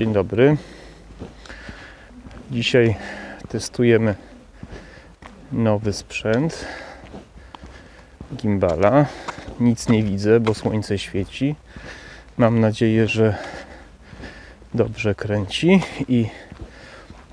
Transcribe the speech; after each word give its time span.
Dzień 0.00 0.12
dobry. 0.12 0.56
Dzisiaj 2.50 2.96
testujemy 3.48 4.14
nowy 5.52 5.92
sprzęt 5.92 6.66
gimbala. 8.36 9.06
Nic 9.60 9.88
nie 9.88 10.02
widzę, 10.02 10.40
bo 10.40 10.54
słońce 10.54 10.98
świeci. 10.98 11.54
Mam 12.36 12.60
nadzieję, 12.60 13.08
że 13.08 13.38
dobrze 14.74 15.14
kręci 15.14 15.82
i 16.08 16.26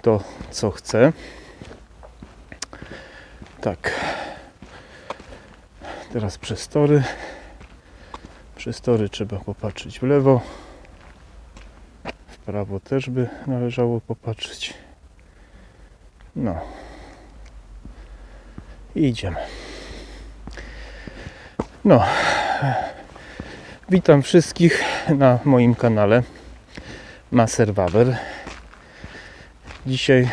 to 0.01 0.23
co 0.51 0.71
chcę. 0.71 1.13
Tak. 3.61 3.91
Teraz 6.13 6.37
przez 6.37 6.67
tory. 6.67 7.03
Przez 8.55 8.81
tory 8.81 9.09
trzeba 9.09 9.39
popatrzeć 9.39 9.99
w 9.99 10.03
lewo. 10.03 10.41
Prawo 12.47 12.79
też 12.79 13.09
by 13.09 13.29
należało 13.47 14.01
popatrzeć. 14.01 14.73
No. 16.35 16.55
Idziemy. 18.95 19.35
No. 21.85 22.03
Witam 23.89 24.21
wszystkich 24.21 24.83
na 25.09 25.39
moim 25.45 25.75
kanale 25.75 26.23
Maserwaber. 27.31 28.17
Dzisiaj 29.85 30.29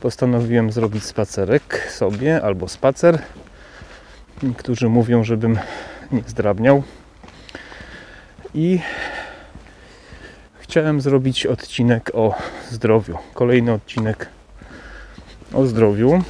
postanowiłem 0.00 0.72
zrobić 0.72 1.04
spacerek 1.04 1.88
sobie 1.90 2.42
albo 2.42 2.68
spacer. 2.68 3.18
Niektórzy 4.42 4.88
mówią, 4.88 5.24
żebym 5.24 5.58
nie 6.12 6.22
zdrabniał. 6.26 6.82
I 8.54 8.80
chciałem 10.76 11.00
zrobić 11.00 11.46
odcinek 11.46 12.10
o 12.14 12.34
zdrowiu. 12.70 13.18
Kolejny 13.34 13.72
odcinek 13.72 14.28
o 15.52 15.66
zdrowiu. 15.66 16.22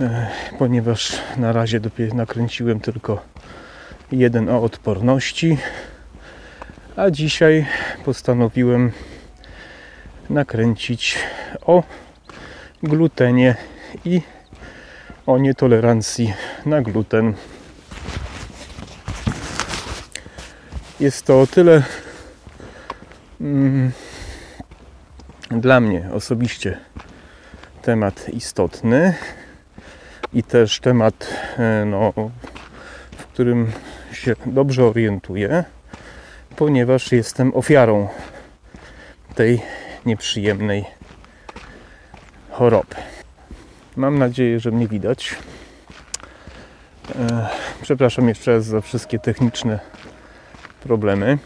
E, 0.00 0.26
Ponieważ 0.58 1.16
na 1.36 1.52
razie 1.52 1.80
dopiero 1.80 2.14
nakręciłem 2.14 2.80
tylko 2.80 3.22
jeden 4.12 4.48
o 4.48 4.62
odporności, 4.62 5.58
a 6.96 7.10
dzisiaj 7.10 7.66
postanowiłem 8.04 8.92
nakręcić 10.30 11.18
o 11.66 11.82
glutenie 12.82 13.54
i 14.04 14.20
o 15.26 15.38
nietolerancji 15.38 16.34
na 16.66 16.82
gluten. 16.82 17.34
Jest 21.00 21.26
to 21.26 21.40
o 21.40 21.46
tyle 21.46 21.82
mm, 23.40 23.92
dla 25.50 25.80
mnie 25.80 26.08
osobiście 26.12 26.78
temat 27.82 28.28
istotny 28.28 29.14
i 30.32 30.42
też 30.42 30.80
temat, 30.80 31.28
e, 31.58 31.84
no, 31.84 32.12
w 33.18 33.24
którym 33.24 33.72
się 34.12 34.36
dobrze 34.46 34.84
orientuję, 34.84 35.64
ponieważ 36.56 37.12
jestem 37.12 37.54
ofiarą 37.54 38.08
tej 39.34 39.62
nieprzyjemnej 40.06 40.84
choroby. 42.50 42.96
Mam 43.96 44.18
nadzieję, 44.18 44.60
że 44.60 44.70
mnie 44.70 44.88
widać. 44.88 45.36
E, 47.18 47.48
Przepraszam 47.82 48.28
jeszcze 48.28 48.52
raz 48.52 48.64
za 48.64 48.80
wszystkie 48.80 49.18
techniczne 49.18 49.78
problemy. 50.80 51.38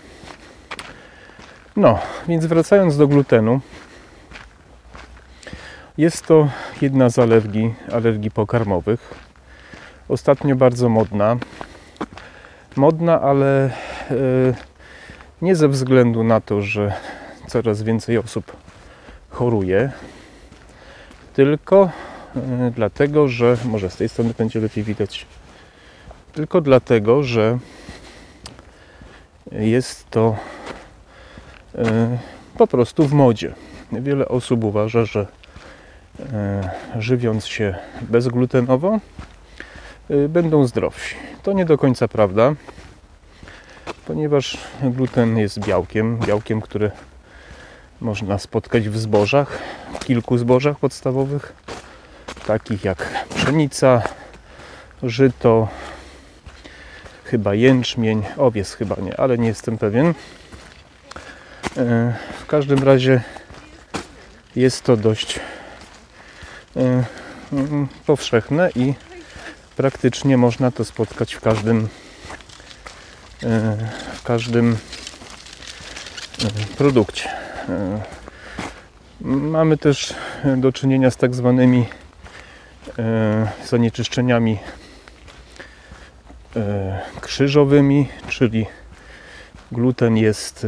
No, 1.76 1.98
więc 2.28 2.46
wracając 2.46 2.96
do 2.96 3.08
glutenu. 3.08 3.60
Jest 5.98 6.26
to 6.26 6.48
jedna 6.82 7.10
z 7.10 7.18
alergii, 7.18 7.74
alergii 7.92 8.30
pokarmowych. 8.30 9.14
Ostatnio 10.08 10.56
bardzo 10.56 10.88
modna. 10.88 11.36
Modna, 12.76 13.20
ale 13.20 13.64
e, 13.64 13.70
nie 15.42 15.56
ze 15.56 15.68
względu 15.68 16.24
na 16.24 16.40
to, 16.40 16.62
że 16.62 16.92
coraz 17.48 17.82
więcej 17.82 18.18
osób 18.18 18.56
choruje, 19.30 19.92
tylko 21.34 21.90
e, 22.36 22.72
dlatego, 22.76 23.28
że 23.28 23.56
może 23.64 23.90
z 23.90 23.96
tej 23.96 24.08
strony 24.08 24.34
będzie 24.38 24.60
lepiej 24.60 24.84
widać, 24.84 25.26
tylko 26.32 26.60
dlatego, 26.60 27.22
że 27.22 27.58
jest 29.52 30.10
to 30.10 30.36
e, 31.74 32.18
po 32.58 32.66
prostu 32.66 33.08
w 33.08 33.12
modzie. 33.12 33.54
Wiele 33.92 34.28
osób 34.28 34.64
uważa, 34.64 35.04
że 35.04 35.26
e, 36.32 36.70
żywiąc 36.98 37.46
się 37.46 37.74
bezglutenowo 38.00 38.98
e, 40.10 40.28
będą 40.28 40.66
zdrowsi. 40.66 41.14
To 41.42 41.52
nie 41.52 41.64
do 41.64 41.78
końca 41.78 42.08
prawda, 42.08 42.54
ponieważ 44.06 44.58
gluten 44.82 45.38
jest 45.38 45.66
białkiem, 45.66 46.18
białkiem, 46.18 46.60
które 46.60 46.90
można 48.00 48.38
spotkać 48.38 48.88
w 48.88 48.98
zbożach, 48.98 49.58
w 49.94 50.04
kilku 50.04 50.38
zbożach 50.38 50.78
podstawowych, 50.78 51.52
takich 52.46 52.84
jak 52.84 53.26
pszenica, 53.34 54.02
żyto, 55.02 55.68
chyba 57.34 57.54
jęczmień, 57.54 58.22
owiec 58.36 58.72
chyba 58.72 58.96
nie, 59.02 59.16
ale 59.16 59.38
nie 59.38 59.48
jestem 59.48 59.78
pewien. 59.78 60.06
E, 61.76 62.14
W 62.40 62.46
każdym 62.46 62.78
razie 62.78 63.20
jest 64.56 64.82
to 64.82 64.96
dość 64.96 65.40
e, 66.76 67.04
mm, 67.52 67.88
powszechne 68.06 68.70
i 68.76 68.94
praktycznie 69.76 70.36
można 70.36 70.70
to 70.70 70.84
spotkać 70.84 71.34
w 71.34 71.40
każdym 71.40 71.88
e, 73.42 73.76
w 74.14 74.22
każdym 74.22 74.76
produkcie. 76.78 77.28
Mamy 79.20 79.78
też 79.78 80.14
do 80.56 80.72
czynienia 80.72 81.10
z 81.10 81.16
tak 81.16 81.34
zwanymi 81.34 81.86
zanieczyszczeniami 83.64 84.58
krzyżowymi, 87.20 88.08
czyli 88.28 88.66
gluten 89.72 90.16
jest 90.16 90.66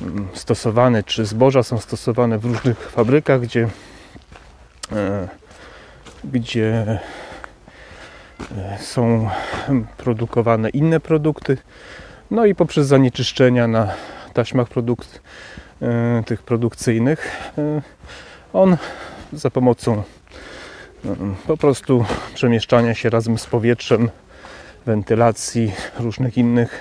e, 0.00 0.04
mm, 0.04 0.28
stosowany, 0.34 1.04
czy 1.04 1.26
zboża 1.26 1.62
są 1.62 1.78
stosowane 1.78 2.38
w 2.38 2.44
różnych 2.44 2.90
fabrykach, 2.90 3.40
gdzie, 3.40 3.68
e, 4.92 5.28
gdzie 6.24 7.00
e, 8.56 8.78
są 8.80 9.30
produkowane 9.96 10.70
inne 10.70 11.00
produkty. 11.00 11.58
No 12.30 12.46
i 12.46 12.54
poprzez 12.54 12.86
zanieczyszczenia 12.86 13.66
na 13.66 13.88
taśmach 14.32 14.68
produkt, 14.68 15.20
e, 15.82 16.22
tych 16.26 16.42
produkcyjnych 16.42 17.52
e, 17.58 17.82
on 18.52 18.76
za 19.32 19.50
pomocą 19.50 20.02
po 21.46 21.56
prostu 21.56 22.04
przemieszczania 22.34 22.94
się 22.94 23.10
razem 23.10 23.38
z 23.38 23.46
powietrzem, 23.46 24.10
wentylacji, 24.86 25.72
różnych 26.00 26.38
innych, 26.38 26.80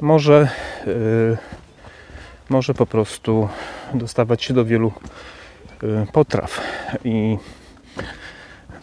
może, 0.00 0.48
yy, 0.86 1.36
może 2.48 2.74
po 2.74 2.86
prostu 2.86 3.48
dostawać 3.94 4.44
się 4.44 4.54
do 4.54 4.64
wielu 4.64 4.92
yy, 5.82 6.06
potraw. 6.12 6.60
I 7.04 7.38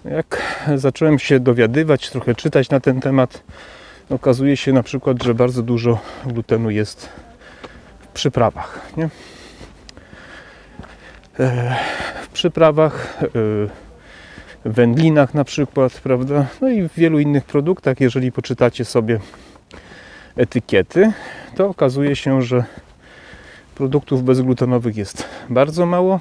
jak 0.06 0.42
zacząłem 0.76 1.20
się 1.20 1.40
dowiadywać, 1.40 2.10
trochę 2.10 2.36
czytać 2.36 2.70
na 2.70 2.80
ten 2.80 3.02
temat, 3.02 3.44
okazuje 4.10 4.58
się 4.58 4.74
na 4.74 4.84
przykład, 4.84 5.24
że 5.24 5.34
bardzo 5.34 5.62
dużo 5.62 6.00
glutenu 6.26 6.70
jest 6.70 7.10
w 8.00 8.08
przyprawach. 8.08 8.82
Nie? 8.98 9.10
E, 11.40 11.76
W 12.24 12.28
przyprawach 12.28 13.20
yy, 13.22 13.70
wędlinach 14.66 15.34
na 15.34 15.44
przykład, 15.44 15.94
prawda? 15.94 16.46
No 16.62 16.70
i 16.70 16.90
w 16.90 16.94
wielu 16.94 17.20
innych 17.20 17.46
produktach, 17.46 18.00
jeżeli 18.00 18.32
poczytacie 18.32 18.86
sobie 18.86 19.20
etykiety, 20.36 21.12
to 21.56 21.68
okazuje 21.68 22.16
się, 22.16 22.42
że 22.42 22.64
produktów 23.76 24.24
bezglutenowych 24.24 24.98
jest 24.98 25.26
bardzo 25.50 25.86
mało, 25.86 26.20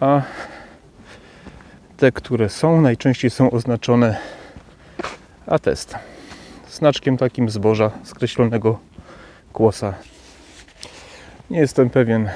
a 0.00 0.22
te, 1.96 2.12
które 2.12 2.48
są, 2.48 2.80
najczęściej 2.80 3.30
są 3.30 3.50
oznaczone 3.50 4.16
atestem. 5.46 6.00
Znaczkiem 6.70 7.16
takim 7.16 7.50
zboża 7.50 7.90
skreślonego 8.04 8.78
kłosa. 9.52 9.94
Nie 11.50 11.58
jestem 11.58 11.90
pewien, 11.90 12.30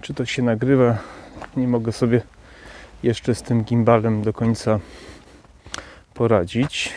czy 0.00 0.14
to 0.14 0.26
się 0.26 0.42
nagrywa. 0.42 0.98
Nie 1.56 1.68
mogę 1.68 1.92
sobie 1.92 2.22
jeszcze 3.02 3.34
z 3.34 3.42
tym 3.42 3.64
gimbalem 3.64 4.22
do 4.22 4.32
końca 4.32 4.80
poradzić. 6.14 6.92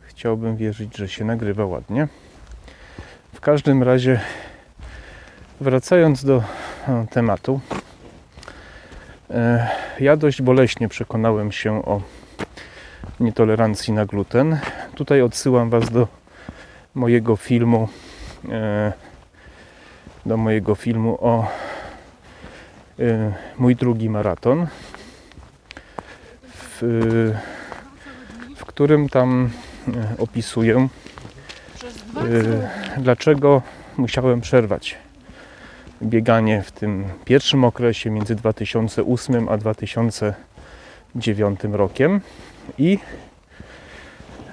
Chciałbym 0.00 0.56
wierzyć, 0.56 0.96
że 0.96 1.08
się 1.08 1.24
nagrywa 1.24 1.66
ładnie. 1.66 2.08
W 3.32 3.40
każdym 3.40 3.82
razie, 3.82 4.20
wracając 5.60 6.24
do 6.24 6.42
e, 6.88 7.06
tematu, 7.10 7.60
e, 9.30 9.68
ja 10.00 10.16
dość 10.16 10.42
boleśnie 10.42 10.88
przekonałem 10.88 11.52
się 11.52 11.84
o 11.84 12.00
nietolerancji 13.20 13.92
na 13.92 14.06
gluten. 14.06 14.58
Tutaj 14.94 15.22
odsyłam 15.22 15.70
Was 15.70 15.90
do 15.90 16.08
mojego 16.94 17.36
filmu 17.36 17.88
e, 18.48 18.92
do 20.26 20.36
mojego 20.36 20.74
filmu 20.74 21.18
o 21.20 21.48
mój 23.58 23.76
drugi 23.76 24.10
maraton 24.10 24.66
w, 26.42 26.78
w 28.56 28.64
którym 28.64 29.08
tam 29.08 29.50
opisuję 30.18 30.88
dlaczego 32.98 33.62
musiałem 33.96 34.40
przerwać 34.40 34.98
bieganie 36.02 36.62
w 36.62 36.72
tym 36.72 37.04
pierwszym 37.24 37.64
okresie 37.64 38.10
między 38.10 38.34
2008 38.34 39.48
a 39.48 39.56
2009 39.56 41.60
rokiem 41.72 42.20
i 42.78 42.98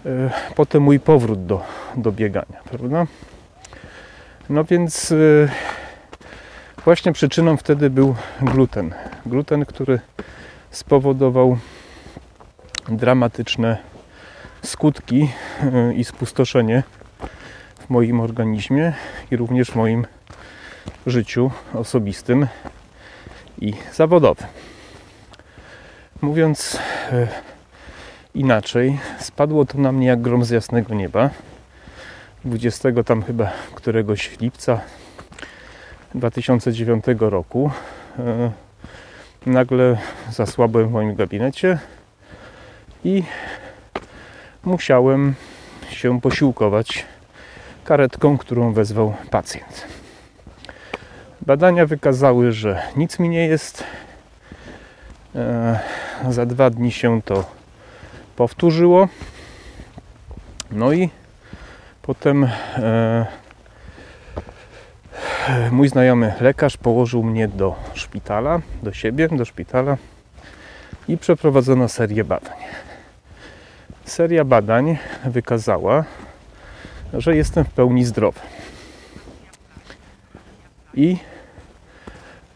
e, 0.05 0.29
potem 0.55 0.83
mój 0.83 0.99
powrót 0.99 1.45
do, 1.45 1.61
do 1.95 2.11
biegania, 2.11 2.61
prawda? 2.71 3.07
No 4.49 4.63
więc 4.63 5.11
e, 5.11 5.15
właśnie 6.85 7.11
przyczyną 7.11 7.57
wtedy 7.57 7.89
był 7.89 8.15
gluten. 8.41 8.93
Gluten, 9.25 9.65
który 9.65 9.99
spowodował 10.71 11.57
dramatyczne 12.89 13.77
skutki 14.63 15.29
e, 15.61 15.93
i 15.93 16.03
spustoszenie 16.03 16.83
w 17.79 17.89
moim 17.89 18.19
organizmie 18.19 18.93
i 19.31 19.37
również 19.37 19.71
w 19.71 19.75
moim 19.75 20.05
życiu 21.05 21.51
osobistym 21.73 22.47
i 23.61 23.73
zawodowym. 23.93 24.47
Mówiąc 26.21 26.79
e, 27.11 27.27
inaczej, 28.35 28.99
spadło 29.19 29.65
to 29.65 29.77
na 29.77 29.91
mnie 29.91 30.07
jak 30.07 30.21
grom 30.21 30.45
z 30.45 30.49
jasnego 30.49 30.95
nieba. 30.95 31.29
20 32.45 32.89
tam 33.05 33.23
chyba 33.23 33.51
któregoś 33.75 34.39
lipca 34.39 34.81
2009 36.15 37.05
roku 37.19 37.71
e, 38.19 38.51
nagle 39.45 39.97
zasłabłem 40.31 40.87
w 40.87 40.91
moim 40.91 41.15
gabinecie 41.15 41.79
i 43.03 43.23
musiałem 44.63 45.33
się 45.89 46.21
posiłkować 46.21 47.05
karetką, 47.83 48.37
którą 48.37 48.73
wezwał 48.73 49.13
pacjent. 49.31 49.87
Badania 51.41 51.85
wykazały, 51.85 52.51
że 52.51 52.81
nic 52.95 53.19
mi 53.19 53.29
nie 53.29 53.47
jest. 53.47 53.83
E, 55.35 55.79
za 56.29 56.45
dwa 56.45 56.69
dni 56.69 56.91
się 56.91 57.21
to 57.21 57.45
powtórzyło. 58.35 59.07
No 60.71 60.93
i 60.93 61.09
potem 62.01 62.43
e, 62.43 63.25
mój 65.71 65.89
znajomy 65.89 66.33
lekarz 66.41 66.77
położył 66.77 67.23
mnie 67.23 67.47
do 67.47 67.75
szpitala, 67.93 68.61
do 68.83 68.93
siebie, 68.93 69.27
do 69.27 69.45
szpitala 69.45 69.97
i 71.07 71.17
przeprowadzono 71.17 71.89
serię 71.89 72.23
badań. 72.23 72.57
Seria 74.05 74.43
badań 74.45 74.97
wykazała, 75.25 76.05
że 77.13 77.35
jestem 77.35 77.65
w 77.65 77.69
pełni 77.69 78.05
zdrowy. 78.05 78.39
I 80.93 81.17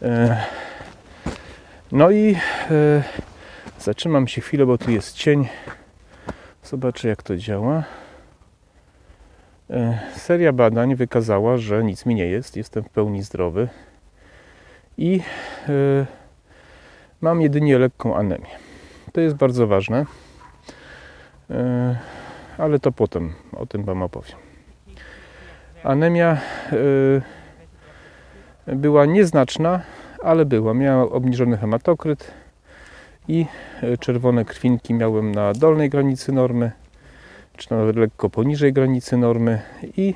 e, 0.02 0.44
no 1.92 2.10
i 2.10 2.36
e, 2.70 3.02
zatrzymam 3.78 4.28
się 4.28 4.40
chwilę, 4.40 4.66
bo 4.66 4.78
tu 4.78 4.90
jest 4.90 5.16
cień. 5.16 5.48
Zobaczę 6.64 7.08
jak 7.08 7.22
to 7.22 7.36
działa. 7.36 7.84
E, 9.70 9.98
seria 10.16 10.52
badań 10.52 10.94
wykazała, 10.94 11.56
że 11.56 11.84
nic 11.84 12.06
mi 12.06 12.14
nie 12.14 12.26
jest, 12.26 12.56
jestem 12.56 12.84
w 12.84 12.88
pełni 12.88 13.22
zdrowy 13.22 13.68
i 14.98 15.20
e, 15.68 16.06
mam 17.20 17.40
jedynie 17.40 17.78
lekką 17.78 18.16
anemię. 18.16 18.50
To 19.12 19.20
jest 19.20 19.36
bardzo 19.36 19.66
ważne, 19.66 20.06
e, 21.50 21.96
ale 22.58 22.78
to 22.78 22.92
potem 22.92 23.32
o 23.52 23.66
tym 23.66 23.84
Wam 23.84 24.02
opowiem. 24.02 24.36
Anemia 25.82 26.40
była 28.66 29.06
nieznaczna, 29.06 29.80
ale 30.22 30.44
była. 30.44 30.74
Miałem 30.74 31.08
obniżony 31.08 31.56
hematokryt 31.56 32.30
i 33.28 33.46
czerwone 34.00 34.44
krwinki 34.44 34.94
miałem 34.94 35.32
na 35.32 35.52
dolnej 35.52 35.90
granicy 35.90 36.32
normy 36.32 36.72
czy 37.56 37.70
nawet 37.70 37.96
lekko 37.96 38.30
poniżej 38.30 38.72
granicy 38.72 39.16
normy 39.16 39.62
i 39.96 40.14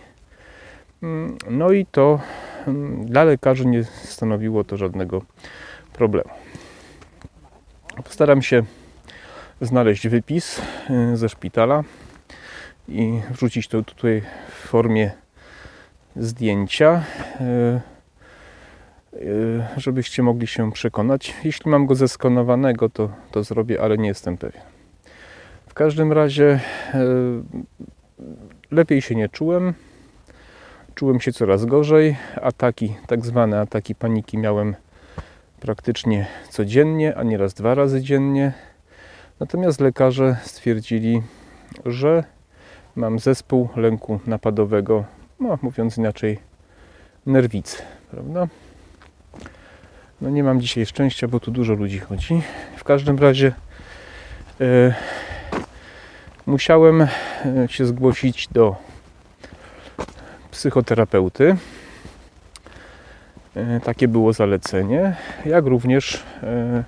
mm, 1.02 1.38
no 1.50 1.73
i 1.73 1.87
to 1.87 2.21
mm, 2.66 3.07
dla 3.07 3.25
lekarzy 3.25 3.66
nie 3.66 3.85
stanowiło 3.85 4.64
to 4.64 4.76
żadnego 4.76 5.23
problemu. 5.92 6.30
Postaram 8.04 8.42
się 8.42 8.62
znaleźć 9.61 10.09
wypis 10.09 10.62
y, 11.12 11.16
ze 11.16 11.28
szpitala 11.28 11.85
i 12.88 13.21
wrzucić 13.30 13.68
to 13.68 13.83
tutaj 13.83 14.23
w 14.50 14.68
formie 14.68 15.11
zdjęcia, 16.16 17.02
y, 17.40 17.80
y, 19.16 19.62
żebyście 19.76 20.23
mogli 20.23 20.47
się 20.47 20.73
przekonać. 20.73 21.35
Jeśli 21.45 21.71
mam 21.71 21.87
go 21.87 21.95
zeskanowanego, 21.95 22.88
to, 22.88 23.11
to 23.30 23.42
zrobię, 23.42 23.83
ale 23.83 23.99
nie 23.99 24.09
jestem 24.09 24.38
pewien 24.38 24.78
każdym 25.79 26.13
razie 26.13 26.61
e, 26.95 27.01
lepiej 28.71 29.03
się 29.03 29.15
nie 29.15 29.29
czułem. 29.29 29.75
Czułem 30.95 31.21
się 31.21 31.33
coraz 31.33 31.65
gorzej. 31.65 32.17
Ataki, 32.43 32.95
tak 33.07 33.27
zwane 33.27 33.61
ataki 33.61 33.95
paniki 33.95 34.39
miałem 34.39 34.77
praktycznie 35.61 36.27
codziennie, 36.51 37.17
a 37.17 37.23
nieraz 37.23 37.55
dwa 37.55 37.75
razy 37.75 38.03
dziennie. 38.03 38.53
Natomiast 39.41 39.81
lekarze 39.81 40.37
stwierdzili, 40.43 41.23
że 41.87 42.25
mam 42.97 43.19
zespół 43.19 43.69
lęku 43.77 44.21
napadowego, 44.27 45.05
no 45.41 45.59
mówiąc 45.63 45.99
inaczej, 45.99 46.39
nerwicy, 47.27 47.83
prawda? 48.11 48.49
No 50.21 50.31
nie 50.31 50.45
mam 50.45 50.61
dzisiaj 50.61 50.87
szczęścia, 50.87 51.29
bo 51.29 51.41
tu 51.41 51.51
dużo 51.51 51.75
ludzi 51.75 51.99
chodzi. 51.99 52.43
W 52.77 52.85
każdym 52.85 53.19
razie 53.19 53.53
yy, 54.61 54.95
musiałem 56.49 57.02
e, 57.02 57.09
się 57.69 57.87
zgłosić 57.87 58.49
do 58.49 58.76
psychoterapeuty. 60.50 61.57
E, 63.57 63.81
takie 63.81 64.09
było 64.09 64.33
zalecenie, 64.33 65.17
jak 65.47 65.67
również 65.67 66.23
e, 66.43 66.85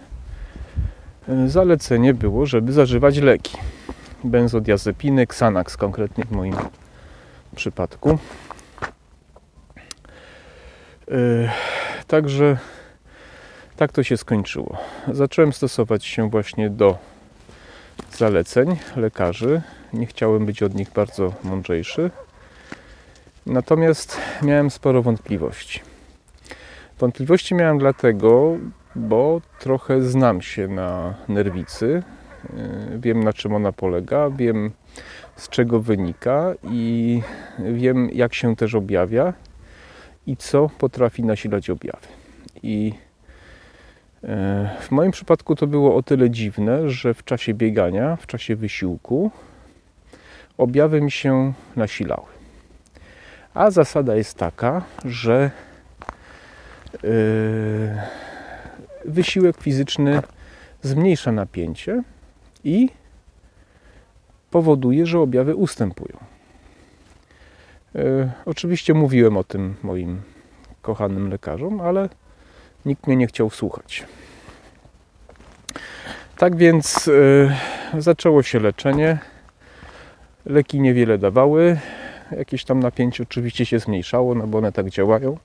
zalecenie 1.46 2.14
było, 2.14 2.46
żeby 2.46 2.72
zażywać 2.72 3.18
leki. 3.18 3.56
Benzodiazepiny, 4.24 5.22
Xanax 5.22 5.76
konkretnie 5.76 6.24
w 6.24 6.30
moim 6.30 6.54
przypadku. 7.56 8.18
Także 12.06 12.56
tak 13.76 13.92
to 13.92 14.02
się 14.02 14.16
skończyło. 14.16 14.78
Zacząłem 15.12 15.52
stosować 15.52 16.04
się 16.04 16.30
właśnie 16.30 16.70
do 16.70 16.98
zaleceń 18.12 18.76
lekarzy. 18.96 19.62
Nie 19.92 20.06
chciałem 20.06 20.46
być 20.46 20.62
od 20.62 20.74
nich 20.74 20.92
bardzo 20.92 21.32
mądrzejszy. 21.44 22.10
Natomiast 23.46 24.16
miałem 24.42 24.70
sporo 24.70 25.02
wątpliwości. 25.02 25.80
Wątpliwości 26.98 27.54
miałem 27.54 27.78
dlatego, 27.78 28.56
bo 28.94 29.40
trochę 29.58 30.02
znam 30.02 30.42
się 30.42 30.68
na 30.68 31.14
nerwicy. 31.28 32.02
E, 32.56 32.98
wiem 32.98 33.24
na 33.24 33.32
czym 33.32 33.54
ona 33.54 33.72
polega, 33.72 34.30
wiem 34.30 34.70
z 35.36 35.48
czego 35.48 35.80
wynika 35.80 36.54
i 36.62 37.22
wiem 37.58 38.10
jak 38.12 38.34
się 38.34 38.56
też 38.56 38.74
objawia 38.74 39.32
i 40.26 40.36
co 40.36 40.70
potrafi 40.78 41.24
nasilać 41.24 41.70
objawy. 41.70 42.06
I 42.62 42.92
w 44.80 44.90
moim 44.90 45.10
przypadku 45.10 45.56
to 45.56 45.66
było 45.66 45.96
o 45.96 46.02
tyle 46.02 46.30
dziwne, 46.30 46.90
że 46.90 47.14
w 47.14 47.24
czasie 47.24 47.54
biegania, 47.54 48.16
w 48.16 48.26
czasie 48.26 48.56
wysiłku 48.56 49.30
objawy 50.58 51.00
mi 51.00 51.10
się 51.10 51.52
nasilały. 51.76 52.26
A 53.54 53.70
zasada 53.70 54.16
jest 54.16 54.38
taka, 54.38 54.82
że 55.04 55.50
e, 56.94 57.08
wysiłek 59.04 59.56
fizyczny 59.56 60.22
zmniejsza 60.82 61.32
napięcie 61.32 62.02
i 62.64 62.88
powoduje, 64.50 65.06
że 65.06 65.20
objawy 65.20 65.56
ustępują. 65.56 66.16
E, 67.94 68.30
oczywiście 68.46 68.94
mówiłem 68.94 69.36
o 69.36 69.44
tym 69.44 69.74
moim 69.82 70.22
kochanym 70.82 71.30
lekarzom, 71.30 71.80
ale 71.80 72.08
nikt 72.86 73.06
mnie 73.06 73.16
nie 73.16 73.26
chciał 73.26 73.50
słuchać. 73.50 74.04
Tak 76.36 76.56
więc 76.56 77.08
e, 77.94 78.00
zaczęło 78.00 78.42
się 78.42 78.60
leczenie. 78.60 79.18
Leki 80.46 80.80
niewiele 80.80 81.18
dawały. 81.18 81.78
Jakieś 82.38 82.64
tam 82.64 82.80
napięcie 82.80 83.22
oczywiście 83.22 83.66
się 83.66 83.78
zmniejszało, 83.78 84.34
no 84.34 84.46
bo 84.46 84.58
one 84.58 84.72
tak 84.72 84.90
działają. 84.90 85.38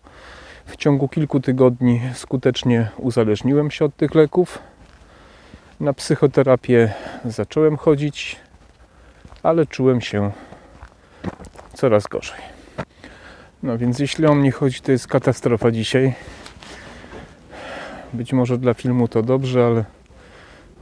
W 0.65 0.75
ciągu 0.75 1.07
kilku 1.07 1.39
tygodni 1.39 2.01
skutecznie 2.13 2.89
uzależniłem 2.97 3.71
się 3.71 3.85
od 3.85 3.95
tych 3.95 4.15
leków. 4.15 4.59
Na 5.79 5.93
psychoterapię 5.93 6.93
zacząłem 7.25 7.77
chodzić, 7.77 8.35
ale 9.43 9.65
czułem 9.65 10.01
się 10.01 10.31
coraz 11.73 12.03
gorzej. 12.03 12.39
No 13.63 13.77
więc 13.77 13.99
jeśli 13.99 14.25
o 14.25 14.35
mnie 14.35 14.51
chodzi, 14.51 14.81
to 14.81 14.91
jest 14.91 15.07
katastrofa 15.07 15.71
dzisiaj. 15.71 16.13
Być 18.15 18.33
może 18.33 18.57
dla 18.57 18.73
filmu 18.73 19.07
to 19.07 19.23
dobrze, 19.23 19.65
ale 19.65 19.85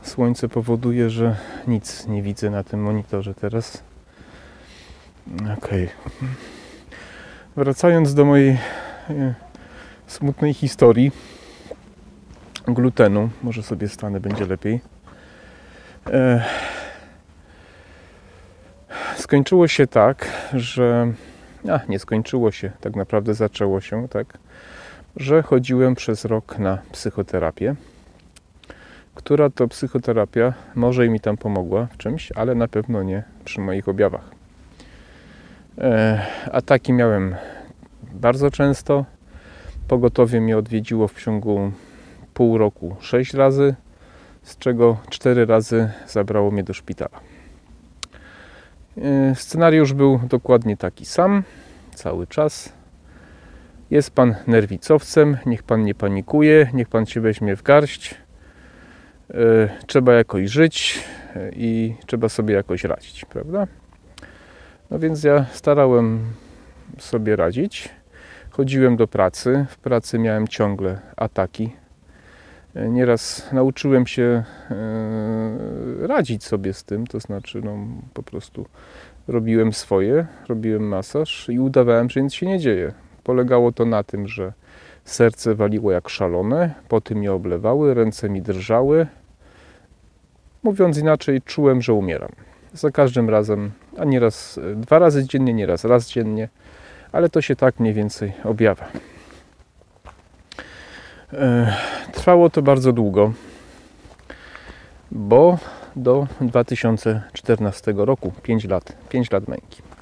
słońce 0.02 0.50
powoduje, 0.50 1.10
że 1.10 1.36
nic 1.68 2.08
nie 2.08 2.22
widzę 2.22 2.50
na 2.50 2.64
tym 2.64 2.84
monitorze 2.84 3.34
teraz. 3.34 3.84
Ok. 5.58 5.70
Wracając 7.56 8.14
do 8.14 8.26
mojej 8.26 8.50
e, 9.10 9.34
smutnej 10.08 10.54
historii 10.54 11.12
glutenu, 12.68 13.30
może 13.44 13.64
sobie 13.64 13.90
stanę, 13.90 14.20
będzie 14.20 14.46
lepiej. 14.46 14.80
E, 16.08 16.44
skończyło 19.16 19.68
się 19.68 19.88
tak, 19.88 20.28
że. 20.54 21.14
A, 21.70 21.80
nie 21.90 22.00
skończyło 22.00 22.52
się, 22.52 22.72
tak 22.82 22.96
naprawdę 22.96 23.34
zaczęło 23.34 23.82
się 23.82 24.08
tak, 24.08 24.38
że 25.16 25.44
chodziłem 25.44 25.96
przez 25.96 26.26
rok 26.26 26.60
na 26.60 26.78
psychoterapię, 26.92 27.76
która 29.16 29.50
to 29.50 29.68
psychoterapia 29.68 30.54
może 30.76 31.10
mi 31.10 31.20
tam 31.20 31.38
pomogła 31.38 31.86
w 31.86 31.98
czymś, 31.98 32.32
ale 32.32 32.56
na 32.56 32.68
pewno 32.68 33.04
nie 33.04 33.24
przy 33.46 33.62
moich 33.62 33.88
objawach. 33.90 34.32
E, 35.78 36.26
ataki 36.52 36.94
miałem 36.94 37.36
bardzo 38.14 38.52
często. 38.52 39.06
Pogotowie 39.88 40.42
mnie 40.42 40.58
odwiedziło 40.58 41.08
w 41.08 41.22
ciągu 41.22 41.72
pół 42.34 42.58
roku 42.58 42.96
sześć 43.00 43.34
razy, 43.34 43.76
z 44.44 44.58
czego 44.58 44.98
cztery 45.10 45.46
razy 45.46 45.92
zabrało 46.08 46.52
mnie 46.52 46.64
do 46.64 46.74
szpitala. 46.74 47.20
E, 48.98 49.36
scenariusz 49.36 49.94
był 49.94 50.20
dokładnie 50.30 50.78
taki 50.78 51.06
sam, 51.06 51.44
cały 51.96 52.28
czas. 52.28 52.74
Jest 53.92 54.12
pan 54.12 54.36
nerwicowcem, 54.48 55.38
niech 55.46 55.64
pan 55.64 55.84
nie 55.84 55.96
panikuje, 55.96 56.70
niech 56.74 56.90
pan 56.90 57.06
się 57.06 57.22
weźmie 57.22 57.56
w 57.56 57.64
garść. 57.64 58.16
E, 59.30 59.36
trzeba 59.88 60.14
jakoś 60.14 60.50
żyć 60.50 61.04
e, 61.36 61.52
i 61.56 61.96
trzeba 62.06 62.30
sobie 62.30 62.56
jakoś 62.56 62.84
radzić, 62.84 63.26
prawda? 63.26 63.68
No 64.92 65.00
więc 65.00 65.24
ja 65.24 65.46
starałem 65.52 66.20
sobie 66.98 67.36
radzić. 67.36 67.90
Chodziłem 68.50 68.98
do 68.98 69.08
pracy. 69.08 69.66
W 69.70 69.78
pracy 69.78 70.20
miałem 70.20 70.48
ciągle 70.48 71.00
ataki 71.18 71.72
Nieraz 72.76 73.52
nauczyłem 73.52 74.08
się 74.08 74.44
e, 74.72 76.08
radzić 76.08 76.44
sobie 76.44 76.74
z 76.74 76.84
tym, 76.84 77.08
to 77.08 77.20
znaczy 77.20 77.62
no, 77.64 77.78
po 78.14 78.24
prostu 78.24 78.66
robiłem 79.28 79.74
swoje, 79.74 80.28
robiłem 80.48 80.84
masaż 80.88 81.50
i 81.50 81.60
udawałem, 81.60 82.10
że 82.10 82.22
nic 82.22 82.34
się 82.34 82.46
nie 82.46 82.60
dzieje. 82.60 82.94
Polegało 83.24 83.72
to 83.72 83.86
na 83.86 84.04
tym, 84.04 84.28
że 84.28 84.54
serce 85.06 85.56
waliło 85.56 85.92
jak 85.92 86.10
szalone, 86.10 86.74
poty 86.88 87.16
mnie 87.16 87.34
oblewały, 87.34 87.94
ręce 87.94 88.30
mi 88.30 88.42
drżały. 88.42 89.08
Mówiąc 90.64 90.98
inaczej, 90.98 91.42
czułem, 91.42 91.82
że 91.82 91.94
umieram. 91.94 92.32
Za 92.74 92.92
każdym 92.92 93.30
razem, 93.30 93.72
a 93.98 94.06
nieraz 94.06 94.60
dwa 94.76 95.00
razy 95.00 95.28
dziennie, 95.28 95.54
nieraz 95.54 95.84
raz 95.84 96.10
dziennie, 96.10 96.50
ale 97.12 97.30
to 97.30 97.42
się 97.42 97.56
tak 97.56 97.80
mniej 97.80 97.94
więcej 97.94 98.34
objawia. 98.44 98.88
E, 101.34 101.74
trwało 102.12 102.50
to 102.50 102.62
bardzo 102.62 102.94
długo, 102.94 103.34
bo 105.12 105.58
do 105.96 106.28
2014 106.42 107.94
roku 107.98 108.32
5 108.44 108.66
lat, 108.66 108.96
5 109.10 109.32
lat 109.32 109.48
męki. 109.48 109.93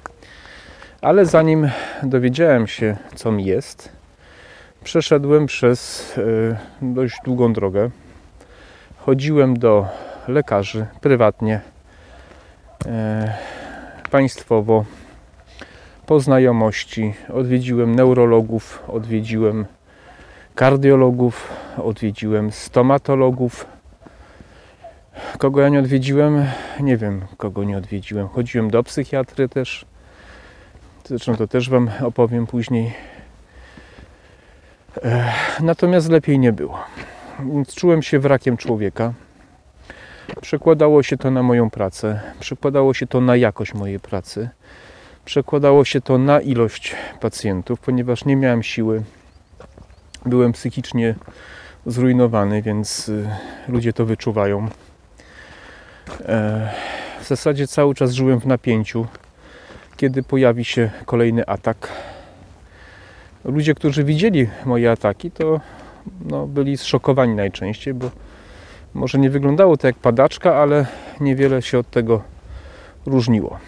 Ale 1.02 1.26
zanim 1.26 1.70
dowiedziałem 2.02 2.66
się, 2.66 2.96
co 3.14 3.32
mi 3.32 3.44
jest, 3.44 3.88
przeszedłem 4.84 5.46
przez 5.46 6.12
e, 6.18 6.22
dość 6.82 7.16
długą 7.24 7.52
drogę. 7.52 7.90
Chodziłem 8.96 9.58
do 9.58 9.86
lekarzy 10.28 10.86
prywatnie, 11.00 11.60
e, 12.86 13.34
państwowo, 14.10 14.84
po 16.06 16.20
znajomości. 16.20 17.14
Odwiedziłem 17.32 17.94
neurologów, 17.94 18.82
odwiedziłem 18.88 19.66
kardiologów, 20.54 21.50
odwiedziłem 21.84 22.52
stomatologów. 22.52 23.66
Kogo 25.38 25.60
ja 25.60 25.68
nie 25.68 25.78
odwiedziłem? 25.78 26.46
Nie 26.80 26.96
wiem, 26.96 27.24
kogo 27.36 27.64
nie 27.64 27.76
odwiedziłem. 27.78 28.28
Chodziłem 28.28 28.70
do 28.70 28.82
psychiatry 28.82 29.48
też. 29.48 29.91
Zresztą 31.04 31.36
to 31.36 31.46
też 31.46 31.70
Wam 31.70 31.90
opowiem 32.02 32.46
później. 32.46 32.92
Natomiast 35.60 36.10
lepiej 36.10 36.38
nie 36.38 36.52
było. 36.52 36.78
Więc 37.38 37.74
czułem 37.74 38.02
się 38.02 38.18
wrakiem 38.18 38.56
człowieka. 38.56 39.12
Przekładało 40.40 41.02
się 41.02 41.16
to 41.16 41.30
na 41.30 41.42
moją 41.42 41.70
pracę, 41.70 42.20
przekładało 42.40 42.94
się 42.94 43.06
to 43.06 43.20
na 43.20 43.36
jakość 43.36 43.74
mojej 43.74 44.00
pracy, 44.00 44.48
przekładało 45.24 45.84
się 45.84 46.00
to 46.00 46.18
na 46.18 46.40
ilość 46.40 46.96
pacjentów, 47.20 47.80
ponieważ 47.80 48.24
nie 48.24 48.36
miałem 48.36 48.62
siły 48.62 49.02
byłem 50.26 50.52
psychicznie 50.52 51.14
zrujnowany, 51.86 52.62
więc 52.62 53.08
y, 53.08 53.28
ludzie 53.68 53.92
to 53.92 54.06
wyczuwają. 54.06 54.68
W 57.20 57.28
zasadzie 57.28 57.66
cały 57.66 57.94
czas 57.94 58.12
żyłem 58.12 58.40
w 58.40 58.46
napięciu, 58.46 59.06
kiedy 59.96 60.22
pojawi 60.22 60.64
się 60.64 60.90
kolejny 61.06 61.46
atak. 61.46 61.88
Ludzie, 63.44 63.74
którzy 63.74 64.04
widzieli 64.04 64.48
moje 64.64 64.90
ataki, 64.90 65.30
to 65.30 65.60
no, 66.24 66.46
byli 66.46 66.76
zszokowani 66.76 67.34
najczęściej, 67.34 67.94
bo 67.94 68.10
może 68.94 69.18
nie 69.18 69.30
wyglądało 69.30 69.76
to 69.76 69.86
jak 69.86 69.96
padaczka, 69.96 70.56
ale 70.56 70.86
niewiele 71.20 71.62
się 71.62 71.78
od 71.78 71.90
tego 71.90 72.22
różniło. 73.06 73.58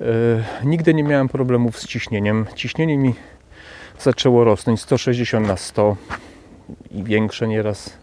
E, 0.00 0.04
nigdy 0.64 0.94
nie 0.94 1.02
miałem 1.02 1.28
problemów 1.28 1.78
z 1.78 1.86
ciśnieniem. 1.86 2.46
Ciśnienie 2.54 2.98
mi 2.98 3.14
zaczęło 4.00 4.44
rosnąć 4.44 4.80
160 4.80 5.48
na 5.48 5.56
100 5.56 5.96
i 6.90 7.02
większe 7.02 7.48
nieraz. 7.48 7.98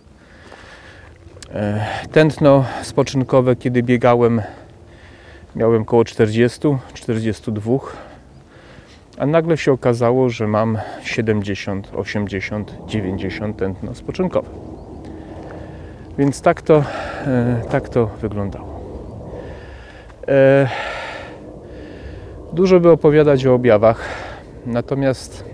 E, 1.54 1.86
tętno 2.12 2.66
spoczynkowe, 2.84 3.56
kiedy 3.56 3.84
biegałem, 3.84 4.42
miałem 5.56 5.82
około 5.82 6.06
40, 6.06 6.60
42, 6.94 7.78
a 9.18 9.26
nagle 9.26 9.58
się 9.58 9.72
okazało, 9.72 10.30
że 10.30 10.48
mam 10.48 10.78
70, 11.04 11.92
80, 11.96 12.74
90 12.88 13.58
tętno 13.58 13.96
spoczynkowe. 13.96 14.50
Więc 16.18 16.42
tak 16.42 16.62
to, 16.62 16.84
e, 17.28 17.62
tak 17.72 17.90
to 17.90 18.06
wyglądało. 18.06 18.80
E, 20.28 20.70
dużo 22.54 22.80
by 22.80 22.92
opowiadać 22.92 23.46
o 23.46 23.54
objawach, 23.54 24.06
natomiast 24.66 25.46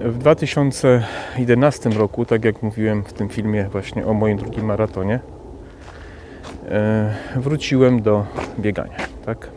w 0.00 0.18
2011 0.18 1.90
roku, 1.90 2.24
tak 2.24 2.44
jak 2.44 2.62
mówiłem 2.62 3.04
w 3.04 3.12
tym 3.12 3.28
filmie 3.28 3.64
właśnie 3.64 4.06
o 4.06 4.14
moim 4.14 4.38
drugim 4.38 4.64
maratonie, 4.64 5.20
wróciłem 7.36 8.02
do 8.02 8.26
biegania, 8.58 8.96
tak? 9.26 9.50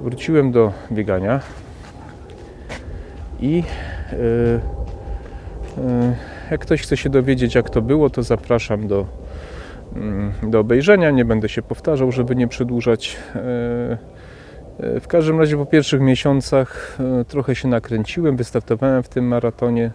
Wróciłem 0.00 0.52
do 0.52 0.72
biegania 0.92 1.40
i 3.40 3.62
e, 4.12 4.16
e, 5.78 6.16
jak 6.50 6.60
ktoś 6.60 6.82
chce 6.82 6.96
się 6.96 7.10
dowiedzieć, 7.10 7.54
jak 7.54 7.70
to 7.70 7.82
było, 7.82 8.10
to 8.10 8.22
zapraszam 8.22 8.88
do, 8.88 9.06
mm, 9.96 10.32
do 10.42 10.60
obejrzenia. 10.60 11.10
Nie 11.10 11.24
będę 11.24 11.48
się 11.48 11.62
powtarzał, 11.62 12.12
żeby 12.12 12.36
nie 12.36 12.48
przedłużać 12.48 13.18
E, 14.80 15.00
w 15.00 15.08
każdym 15.08 15.40
razie 15.40 15.56
po 15.56 15.66
pierwszych 15.66 16.00
miesiącach 16.00 16.98
e, 17.20 17.24
trochę 17.24 17.54
się 17.54 17.68
nakręciłem, 17.68 18.36
wystartowałem 18.36 19.02
w 19.02 19.08
tym 19.08 19.24
maratonie 19.24 19.90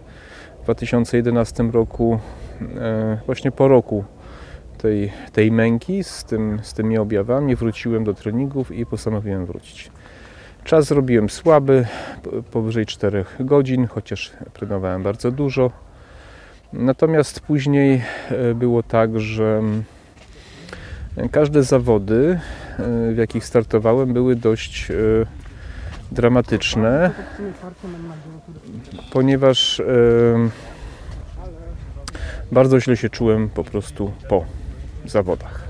w 0.60 0.64
2011 0.64 1.62
roku. 1.62 2.18
E, 2.80 3.18
właśnie 3.26 3.50
po 3.50 3.68
roku 3.68 4.04
tej, 4.78 5.12
tej 5.32 5.52
męki 5.52 6.04
z, 6.04 6.24
tym, 6.24 6.58
z 6.62 6.74
tymi 6.74 6.98
objawami 6.98 7.56
wróciłem 7.56 8.04
do 8.04 8.14
treningów 8.14 8.70
i 8.70 8.86
postanowiłem 8.86 9.46
wrócić. 9.46 9.90
Czas 10.64 10.86
zrobiłem 10.86 11.30
słaby, 11.30 11.86
powyżej 12.50 12.86
4 12.86 13.24
godzin, 13.40 13.86
chociaż 13.86 14.32
trenowałem 14.52 15.02
bardzo 15.02 15.30
dużo. 15.30 15.70
Natomiast 16.72 17.40
później 17.40 18.02
e, 18.30 18.54
było 18.54 18.82
tak, 18.82 19.20
że 19.20 19.58
mm, 19.58 19.84
każde 21.30 21.62
zawody, 21.62 22.40
e, 22.78 23.12
w 23.12 23.16
jakich 23.16 23.44
startowałem, 23.44 24.12
były 24.12 24.36
dość 24.36 24.90
e, 24.90 24.94
dramatyczne, 26.12 27.10
ponieważ 29.12 29.82
bardzo 32.52 32.80
źle 32.80 32.96
się 32.96 33.08
czułem 33.08 33.48
po 33.48 33.64
prostu 33.64 34.12
po 34.28 34.44
zawodach. 35.08 35.68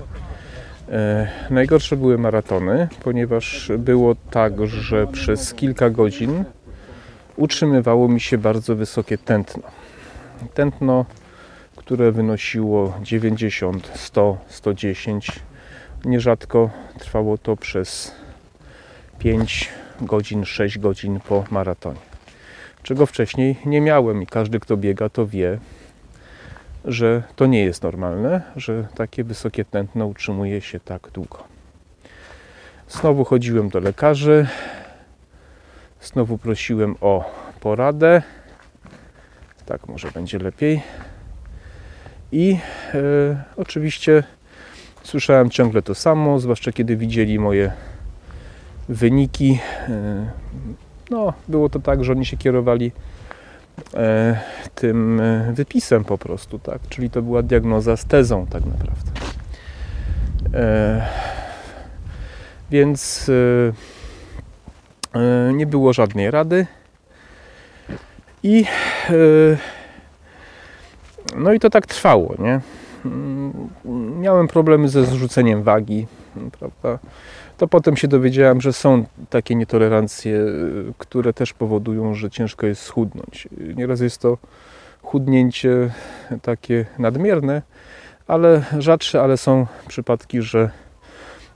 Najgorsze 1.49 1.97
były 1.97 2.17
maratony, 2.17 2.87
ponieważ 3.03 3.71
było 3.77 4.15
tak, 4.15 4.67
że 4.67 5.07
przez 5.07 5.53
kilka 5.53 5.89
godzin 5.89 6.43
utrzymywało 7.35 8.07
mi 8.07 8.19
się 8.19 8.37
bardzo 8.37 8.75
wysokie 8.75 9.17
tętno. 9.17 9.63
Tętno, 10.53 11.05
które 11.75 12.11
wynosiło 12.11 12.93
90, 13.03 13.91
100, 13.95 14.37
110. 14.47 15.31
Nierzadko 16.05 16.69
trwało 16.99 17.37
to 17.37 17.55
przez 17.57 18.11
5 19.19 19.69
godzin, 20.01 20.45
6 20.45 20.79
godzin 20.79 21.19
po 21.19 21.43
maratonie. 21.51 21.99
Czego 22.83 23.05
wcześniej 23.05 23.55
nie 23.65 23.81
miałem 23.81 24.21
i 24.21 24.27
każdy, 24.27 24.59
kto 24.59 24.77
biega, 24.77 25.09
to 25.09 25.27
wie, 25.27 25.59
że 26.85 27.23
to 27.35 27.45
nie 27.45 27.63
jest 27.63 27.83
normalne, 27.83 28.41
że 28.55 28.87
takie 28.95 29.23
wysokie 29.23 29.65
tętno 29.65 30.05
utrzymuje 30.05 30.61
się 30.61 30.79
tak 30.79 31.11
długo. 31.13 31.43
Znowu 32.89 33.25
chodziłem 33.25 33.69
do 33.69 33.79
lekarzy, 33.79 34.47
znowu 36.01 36.37
prosiłem 36.37 36.95
o 37.01 37.31
poradę. 37.59 38.21
Tak, 39.65 39.87
może 39.87 40.11
będzie 40.11 40.39
lepiej. 40.39 40.81
I 42.31 42.57
e, 42.93 42.99
oczywiście 43.57 44.23
słyszałem 45.03 45.49
ciągle 45.49 45.81
to 45.81 45.95
samo, 45.95 46.39
zwłaszcza 46.39 46.71
kiedy 46.71 46.97
widzieli 46.97 47.39
moje 47.39 47.71
wyniki. 48.89 49.59
E, 49.89 50.31
no, 51.09 51.33
było 51.47 51.69
to 51.69 51.79
tak, 51.79 52.03
że 52.03 52.11
oni 52.11 52.25
się 52.25 52.37
kierowali 52.37 52.91
tym 54.75 55.21
e, 55.21 55.53
wypisem 55.53 56.03
po 56.03 56.17
prostu, 56.17 56.59
tak? 56.59 56.79
Czyli 56.89 57.09
to 57.09 57.21
była 57.21 57.43
diagnoza 57.43 57.97
z 57.97 58.05
tezą 58.05 58.45
tak 58.45 58.63
naprawdę. 58.65 59.11
E, 60.53 61.07
więc 62.71 63.29
e, 63.29 65.19
e, 65.19 65.53
nie 65.53 65.65
było 65.65 65.93
żadnej 65.93 66.31
rady. 66.31 66.65
I 68.43 68.65
no 71.35 71.53
i 71.53 71.59
to 71.59 71.69
tak 71.69 71.85
trwało, 71.85 72.35
nie? 72.39 72.61
Mm, 73.05 73.69
miałem 74.21 74.47
problemy 74.47 74.89
ze 74.89 75.05
zrzuceniem 75.05 75.63
wagi, 75.63 76.07
prawda? 76.59 76.99
To 77.59 77.67
potem 77.67 77.97
się 77.97 78.07
dowiedziałem, 78.07 78.61
że 78.61 78.73
są 78.73 79.05
takie 79.29 79.55
nietolerancje, 79.55 80.45
które 80.97 81.33
też 81.33 81.53
powodują, 81.53 82.13
że 82.13 82.29
ciężko 82.29 82.67
jest 82.67 82.81
schudnąć. 82.81 83.47
Nieraz 83.75 83.99
jest 83.99 84.21
to 84.21 84.37
chudnięcie 85.01 85.69
takie 86.41 86.85
nadmierne, 86.99 87.61
ale 88.27 88.63
rzadsze, 88.77 89.21
ale 89.21 89.37
są 89.37 89.67
przypadki, 89.87 90.41
że 90.41 90.69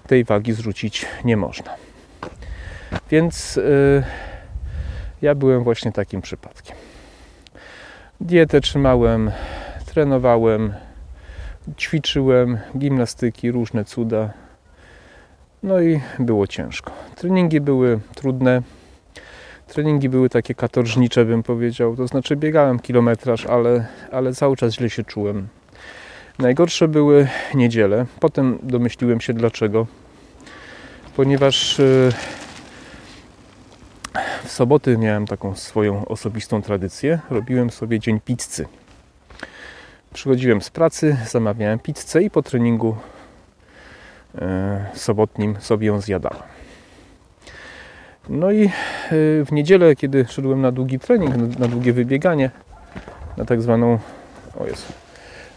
tej 0.08 0.24
wagi 0.24 0.54
zrzucić 0.54 1.06
nie 1.26 1.38
można. 1.38 1.72
Więc 3.12 3.56
yy, 3.56 4.04
ja 5.22 5.36
byłem 5.36 5.64
właśnie 5.64 5.92
takim 5.92 6.22
przypadkiem. 6.22 6.76
Dietę 8.22 8.62
trzymałem, 8.62 9.32
trenowałem, 9.86 10.74
ćwiczyłem, 11.78 12.58
gimnastyki, 12.78 13.52
różne 13.52 13.86
cuda. 13.86 14.43
No 15.64 15.82
i 15.82 16.02
było 16.20 16.48
ciężko. 16.48 16.92
Treningi 17.16 17.62
były 17.62 18.00
trudne. 18.16 18.62
Treningi 19.68 20.10
były 20.10 20.30
takie 20.30 20.56
katorżnicze, 20.56 21.26
bym 21.26 21.44
powiedział. 21.44 21.96
To 21.96 22.08
znaczy 22.08 22.36
biegałem 22.36 22.80
kilometraż, 22.80 23.46
ale, 23.46 23.86
ale 24.12 24.34
cały 24.34 24.56
czas 24.58 24.74
źle 24.74 24.90
się 24.90 25.04
czułem. 25.04 25.48
Najgorsze 26.40 26.88
były 26.88 27.28
niedziele. 27.54 28.06
Potem 28.20 28.60
domyśliłem 28.64 29.22
się 29.22 29.34
dlaczego. 29.34 29.88
Ponieważ 31.16 31.80
y, 31.80 32.12
w 34.44 34.52
soboty 34.52 34.98
miałem 34.98 35.28
taką 35.28 35.56
swoją 35.56 36.06
osobistą 36.06 36.62
tradycję. 36.62 37.20
Robiłem 37.30 37.70
sobie 37.70 38.00
dzień 38.00 38.20
pizzy. 38.20 38.66
Przychodziłem 40.14 40.62
z 40.62 40.70
pracy, 40.70 41.18
zamawiałem 41.28 41.80
pizzę 41.80 42.24
i 42.24 42.30
po 42.30 42.42
treningu 42.42 42.96
sobotnim 44.94 45.56
sobie 45.60 45.88
ją 45.88 46.02
zjadałem. 46.02 46.44
No 48.30 48.52
i 48.52 48.66
e, 48.66 48.72
w 49.46 49.52
niedzielę, 49.52 49.96
kiedy 49.96 50.26
szedłem 50.26 50.62
na 50.62 50.72
długi 50.72 51.00
trening, 51.00 51.60
na, 51.60 51.68
długie 51.68 51.94
wybieganie, 51.94 52.52
na 53.38 53.46
tak 53.46 53.62
zwaną, 53.62 54.00
o 54.60 54.66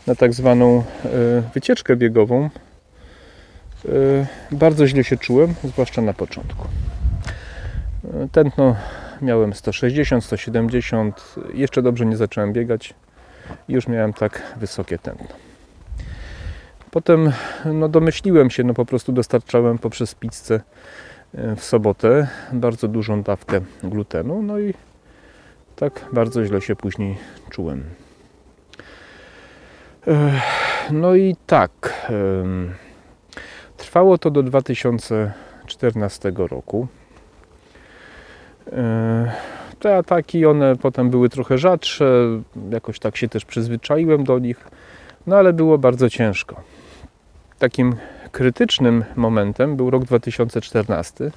na 0.07 0.15
tak 0.15 0.35
zwaną 0.35 0.85
e, 1.05 1.43
wycieczkę 1.55 1.97
biegową, 1.97 2.51
bardzo 4.53 4.87
źle 4.87 5.05
się 5.05 5.17
czułem, 5.17 5.55
zwłaszcza 5.65 6.03
na 6.03 6.13
początku. 6.13 6.69
Tętno 8.33 8.77
miałem 9.23 9.55
160, 9.55 10.25
170. 10.25 11.35
Jeszcze 11.55 11.83
dobrze 11.83 12.07
nie 12.07 12.17
zacząłem 12.17 12.53
biegać. 12.53 12.95
Już 13.69 13.89
miałem 13.89 14.13
tak 14.13 14.43
wysokie 14.57 14.99
tętno. 14.99 15.46
Potem 16.97 17.33
no, 17.65 17.89
domyśliłem 17.89 18.51
się, 18.51 18.65
no 18.65 18.75
po 18.75 18.85
prostu 18.85 19.13
dostarczałem 19.13 19.79
poprzez 19.79 20.15
pizzę 20.15 20.61
e, 21.35 21.57
w 21.57 21.65
sobotę 21.65 22.29
bardzo 22.53 22.89
dużą 22.89 23.23
dawkę 23.23 23.61
glutenu. 23.83 24.43
No 24.43 24.59
i 24.59 24.75
tak 25.77 26.05
bardzo 26.13 26.45
źle 26.45 26.61
się 26.61 26.77
później 26.77 27.17
czułem. 27.51 27.85
No 30.91 31.15
i 31.15 31.37
tak. 31.47 32.07
Trwało 33.77 34.19
to 34.19 34.31
do 34.31 34.43
2014 34.43 36.33
roku. 36.37 36.87
E, 38.73 39.33
te 39.81 39.97
ataki, 39.97 40.47
one 40.47 40.77
potem 40.77 41.11
były 41.11 41.29
trochę 41.29 41.59
rzadsze, 41.59 42.07
jakoś 42.71 42.99
tak 42.99 43.17
się 43.17 43.29
też 43.29 43.45
przyzwyczaiłem 43.45 44.25
do 44.25 44.39
nich, 44.39 44.69
no 45.27 45.37
ale 45.37 45.53
było 45.53 45.79
bardzo 45.79 46.11
ciężko. 46.11 46.63
Takim 47.59 47.97
krytycznym 48.33 49.05
momentem 49.17 49.77
był 49.77 49.91
rok 49.91 50.05
2014, 50.05 51.31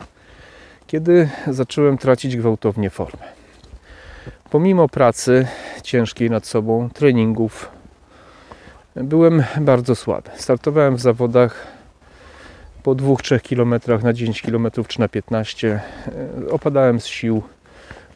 kiedy 0.88 1.30
zacząłem 1.48 1.98
tracić 1.98 2.38
gwałtownie 2.38 2.90
formę. 2.90 3.24
Pomimo 4.50 4.90
pracy 4.90 5.48
ciężkiej 5.84 6.30
nad 6.30 6.46
sobą, 6.46 6.90
treningów, 6.90 7.70
byłem 8.96 9.44
bardzo 9.62 9.96
słaby. 9.96 10.30
Startowałem 10.36 10.96
w 10.96 11.02
zawodach 11.02 11.68
po 12.84 12.96
2-3 12.96 13.40
km 13.50 14.02
na 14.04 14.14
10 14.14 14.42
km 14.42 14.68
czy 14.88 15.00
na 15.00 15.08
15. 15.08 15.82
E, 16.48 16.52
opadałem 16.52 17.00
z 17.00 17.06
sił. 17.06 17.42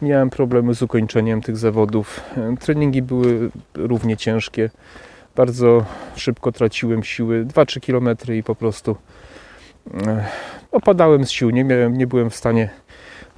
Miałem 0.01 0.29
problemy 0.29 0.73
z 0.73 0.81
ukończeniem 0.81 1.41
tych 1.41 1.57
zawodów. 1.57 2.21
E, 2.37 2.57
treningi 2.57 3.01
były 3.01 3.49
równie 3.73 4.17
ciężkie. 4.17 4.69
Bardzo 5.35 5.85
szybko 6.15 6.51
traciłem 6.51 7.03
siły. 7.03 7.45
2-3 7.45 7.79
km 7.85 8.37
i 8.37 8.43
po 8.43 8.55
prostu 8.55 8.95
e, 10.07 10.25
opadałem 10.71 11.25
z 11.25 11.31
sił. 11.31 11.49
Nie, 11.49 11.63
miałem, 11.63 11.97
nie 11.97 12.07
byłem 12.07 12.29
w 12.29 12.35
stanie 12.35 12.69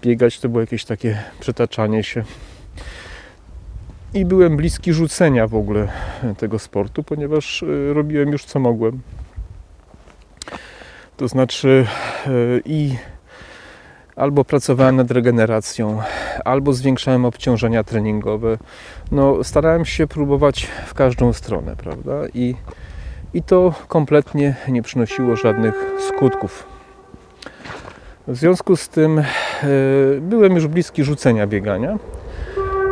biegać. 0.02 0.40
To 0.40 0.50
było 0.50 0.62
jakieś 0.62 0.86
takie 0.86 1.24
przetaczanie 1.40 2.04
się. 2.04 2.24
I 4.14 4.26
byłem 4.26 4.58
bliski 4.58 4.94
rzucenia 4.94 5.48
w 5.48 5.56
ogóle 5.56 5.88
tego 6.38 6.60
sportu, 6.60 7.04
ponieważ 7.04 7.64
robiłem 7.94 8.30
już 8.30 8.46
co 8.46 8.60
mogłem. 8.60 9.02
To 11.18 11.28
znaczy 11.28 11.86
e, 12.28 12.30
i 12.66 12.96
albo 14.16 14.46
pracowałem 14.46 14.96
nad 14.96 15.12
regeneracją, 15.12 16.02
albo 16.46 16.74
zwiększałem 16.74 17.26
obciążenia 17.26 17.84
treningowe. 17.84 18.58
No, 19.12 19.44
starałem 19.44 19.86
się 19.86 20.08
próbować 20.08 20.68
w 20.86 20.94
każdą 20.94 21.34
stronę, 21.34 21.76
prawda? 21.76 22.14
I, 22.34 22.56
i 23.34 23.44
to 23.44 23.74
kompletnie 23.88 24.56
nie 24.68 24.82
przynosiło 24.82 25.36
żadnych 25.36 25.76
skutków. 26.08 26.68
W 28.28 28.36
związku 28.36 28.76
z 28.76 28.90
tym 28.90 29.20
e, 29.20 29.24
byłem 30.22 30.56
już 30.56 30.68
bliski 30.68 31.04
rzucenia 31.04 31.48
biegania. 31.48 31.98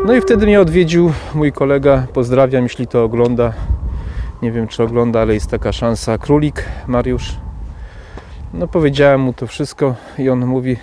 No 0.06 0.14
i 0.14 0.22
wtedy 0.22 0.46
mnie 0.46 0.62
odwiedził 0.62 1.12
mój 1.36 1.52
kolega, 1.52 2.08
pozdrawiam, 2.14 2.64
jeśli 2.64 2.88
to 2.88 3.04
ogląda, 3.04 3.54
Nie 4.42 4.52
wiem, 4.52 4.68
czy 4.68 4.84
ogląda, 4.84 5.22
ale 5.22 5.34
jest 5.34 5.50
taka 5.50 5.72
szansa. 5.72 6.18
Królik 6.18 6.66
Mariusz. 6.88 7.36
No, 8.54 8.68
powiedziałem 8.68 9.22
mu 9.22 9.34
to 9.34 9.48
wszystko 9.48 9.96
i 10.18 10.30
on 10.30 10.46
mówi, 10.46 10.78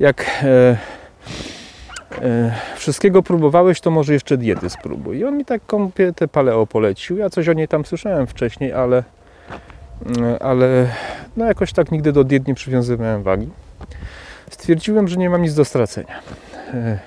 jak 0.00 0.26
e, 0.44 0.76
e, 2.22 2.54
wszystkiego 2.76 3.22
próbowałeś, 3.22 3.80
to 3.80 3.90
może 3.90 4.12
jeszcze 4.12 4.36
diety 4.36 4.70
spróbuj. 4.70 5.18
I 5.18 5.24
on 5.24 5.36
mi 5.36 5.44
taką 5.44 5.88
dietę 5.88 6.28
paleo 6.28 6.66
polecił. 6.66 7.16
Ja 7.16 7.30
coś 7.30 7.48
o 7.48 7.52
niej 7.52 7.68
tam 7.68 7.84
słyszałem 7.84 8.26
wcześniej, 8.26 8.72
ale, 8.72 9.04
mm, 10.06 10.36
ale 10.40 10.88
no 11.36 11.46
jakoś 11.46 11.72
tak 11.72 11.92
nigdy 11.92 12.12
do 12.12 12.24
diet 12.24 12.46
nie 12.48 12.54
przywiązywałem 12.54 13.22
wagi. 13.22 13.48
Stwierdziłem, 14.50 15.08
że 15.08 15.16
nie 15.16 15.30
mam 15.30 15.42
nic 15.42 15.54
do 15.54 15.64
stracenia. 15.64 16.20
E, 16.74 16.98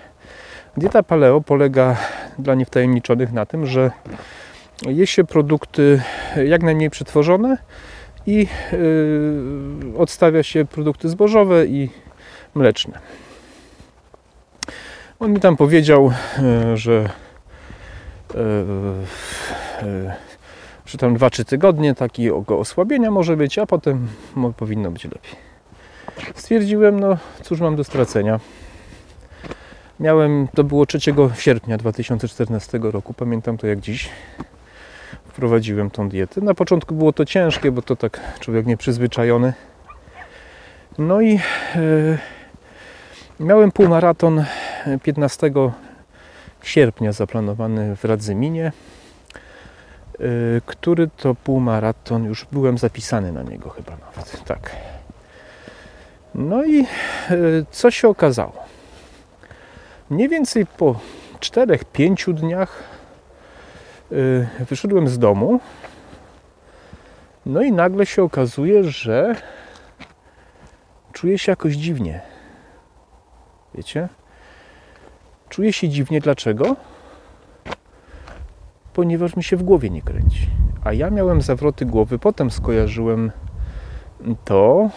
dieta 0.77 1.03
paleo 1.03 1.41
polega 1.41 1.97
dla 2.39 2.55
niewtajemniczonych 2.55 3.33
na 3.33 3.45
tym, 3.45 3.65
że 3.65 3.91
je 4.87 5.07
się 5.07 5.23
produkty 5.23 6.01
jak 6.45 6.63
najmniej 6.63 6.89
przetworzone 6.89 7.57
i 8.27 8.47
yy, 8.71 9.97
odstawia 9.97 10.43
się 10.43 10.65
produkty 10.65 11.09
zbożowe 11.09 11.65
i 11.65 11.89
mleczne. 12.55 12.99
On 15.19 15.31
mi 15.31 15.39
tam 15.39 15.57
powiedział, 15.57 16.11
yy, 16.41 16.77
że 16.77 17.09
yy, 18.33 20.11
że 20.85 20.97
tam 20.97 21.17
2-3 21.17 21.45
tygodnie 21.45 21.95
takiego 21.95 22.59
osłabienia 22.59 23.11
może 23.11 23.37
być, 23.37 23.59
a 23.59 23.65
potem 23.65 24.07
powinno 24.57 24.91
być 24.91 25.03
lepiej. 25.03 25.35
Stwierdziłem, 26.35 26.99
no 26.99 27.17
cóż 27.41 27.59
mam 27.59 27.75
do 27.75 27.83
stracenia. 27.83 28.39
Miałem, 29.99 30.47
to 30.55 30.63
było 30.63 30.85
3 30.85 30.99
sierpnia 31.37 31.77
2014 31.77 32.79
roku, 32.81 33.13
pamiętam 33.13 33.57
to 33.57 33.67
jak 33.67 33.79
dziś 33.79 34.09
wprowadziłem 35.25 35.89
tą 35.89 36.09
dietę. 36.09 36.41
Na 36.41 36.53
początku 36.53 36.95
było 36.95 37.13
to 37.13 37.25
ciężkie, 37.25 37.71
bo 37.71 37.81
to 37.81 37.95
tak 37.95 38.39
człowiek 38.39 38.65
nieprzyzwyczajony. 38.65 39.53
No 40.97 41.21
i 41.21 41.33
yy, 41.75 42.17
miałem 43.39 43.71
półmaraton 43.71 44.45
15 45.03 45.51
sierpnia 46.63 47.11
zaplanowany 47.11 47.95
w 47.95 48.05
Radzyminie, 48.05 48.71
yy, 50.19 50.61
który 50.65 51.09
to 51.17 51.35
półmaraton 51.35 52.23
już 52.23 52.45
byłem 52.51 52.77
zapisany 52.77 53.31
na 53.31 53.43
niego 53.43 53.69
chyba 53.69 53.91
nawet. 53.91 54.43
Tak. 54.43 54.75
No 56.35 56.65
i 56.65 56.77
yy, 56.77 57.65
co 57.71 57.91
się 57.91 58.07
okazało? 58.07 58.63
Mniej 60.09 60.29
więcej 60.29 60.65
po 60.65 60.99
4-5 61.39 62.33
dniach 62.33 62.95
Y, 64.11 64.47
wyszedłem 64.69 65.07
z 65.07 65.19
domu. 65.19 65.59
No 67.45 67.61
i 67.61 67.71
nagle 67.71 68.05
się 68.05 68.23
okazuje, 68.23 68.83
że 68.83 69.35
czuję 71.13 71.37
się 71.37 71.51
jakoś 71.51 71.73
dziwnie. 71.73 72.21
Wiecie? 73.77 74.09
Czuję 75.49 75.73
się 75.73 75.89
dziwnie 75.89 76.21
dlaczego? 76.21 76.75
Ponieważ 78.93 79.35
mi 79.35 79.43
się 79.43 79.57
w 79.57 79.63
głowie 79.63 79.89
nie 79.89 80.01
kręci. 80.01 80.47
A 80.83 80.93
ja 80.93 81.09
miałem 81.09 81.41
zawroty 81.41 81.85
głowy, 81.85 82.19
potem 82.19 82.51
skojarzyłem 82.51 83.31
to 84.45 84.89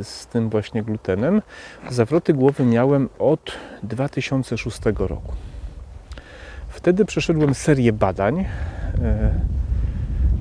y, 0.00 0.04
z 0.04 0.26
tym 0.26 0.50
właśnie 0.50 0.82
glutenem. 0.82 1.42
Zawroty 1.90 2.34
głowy 2.34 2.64
miałem 2.64 3.08
od 3.18 3.52
2006 3.82 4.80
roku. 4.98 5.32
Wtedy 6.68 7.04
przeszedłem 7.04 7.54
serię 7.54 7.92
badań. 7.92 8.40
E, 8.40 9.30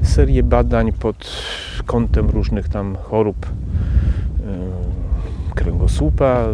serię 0.04 0.44
badań 0.44 0.94
pod 0.94 1.44
kątem 1.86 2.30
różnych 2.30 2.70
tam 2.70 2.96
chorób 2.96 3.46
e, 3.46 5.01
kręgosłupa. 5.64 6.48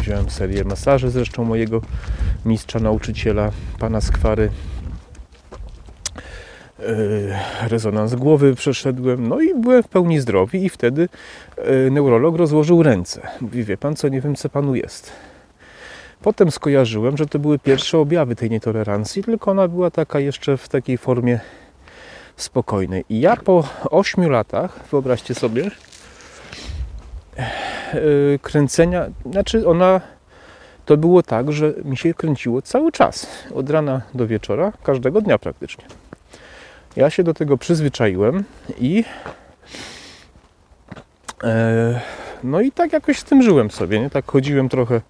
Wziąłem 0.00 0.30
serię 0.30 0.64
masaży 0.64 1.10
zresztą 1.10 1.44
mojego 1.44 1.80
mistrza, 2.44 2.78
nauczyciela, 2.78 3.50
pana 3.78 4.00
Skwary. 4.00 4.50
E, 6.78 7.68
rezonans 7.68 8.14
głowy 8.14 8.54
przeszedłem, 8.54 9.28
no 9.28 9.40
i 9.40 9.54
byłem 9.54 9.82
w 9.82 9.88
pełni 9.88 10.20
zdrowy 10.20 10.58
i 10.58 10.68
wtedy 10.68 11.08
neurolog 11.90 12.36
rozłożył 12.36 12.82
ręce. 12.82 13.28
Mówi, 13.40 13.64
wie 13.64 13.76
pan 13.76 13.96
co, 13.96 14.08
nie 14.08 14.20
wiem 14.20 14.34
co 14.34 14.48
panu 14.48 14.74
jest. 14.74 15.12
Potem 16.22 16.50
skojarzyłem, 16.50 17.16
że 17.16 17.26
to 17.26 17.38
były 17.38 17.58
pierwsze 17.58 17.98
objawy 17.98 18.36
tej 18.36 18.50
nietolerancji, 18.50 19.24
tylko 19.24 19.50
ona 19.50 19.68
była 19.68 19.90
taka 19.90 20.20
jeszcze 20.20 20.56
w 20.56 20.68
takiej 20.68 20.98
formie 20.98 21.40
spokojnej. 22.36 23.04
I 23.08 23.20
ja 23.20 23.36
po 23.36 23.68
8 23.90 24.30
latach, 24.30 24.80
wyobraźcie 24.90 25.34
sobie, 25.34 25.70
kręcenia, 28.42 29.06
znaczy 29.30 29.68
ona 29.68 30.00
to 30.86 30.96
było 30.96 31.22
tak, 31.22 31.52
że 31.52 31.74
mi 31.84 31.96
się 31.96 32.14
kręciło 32.14 32.62
cały 32.62 32.92
czas, 32.92 33.26
od 33.54 33.70
rana 33.70 34.02
do 34.14 34.26
wieczora, 34.26 34.72
każdego 34.82 35.20
dnia 35.20 35.38
praktycznie. 35.38 35.84
Ja 36.96 37.10
się 37.10 37.22
do 37.22 37.34
tego 37.34 37.58
przyzwyczaiłem 37.58 38.44
i 38.80 39.04
yy, 41.42 41.50
no 42.44 42.60
i 42.60 42.72
tak 42.72 42.92
jakoś 42.92 43.18
z 43.18 43.24
tym 43.24 43.42
żyłem 43.42 43.70
sobie, 43.70 44.00
nie? 44.00 44.10
Tak 44.10 44.30
chodziłem 44.30 44.68
trochę 44.68 45.00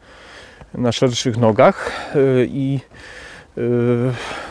na 0.75 0.93
szerszych 0.93 1.37
nogach 1.37 1.93
y, 2.17 2.49
i 2.51 2.81
y, 3.59 3.63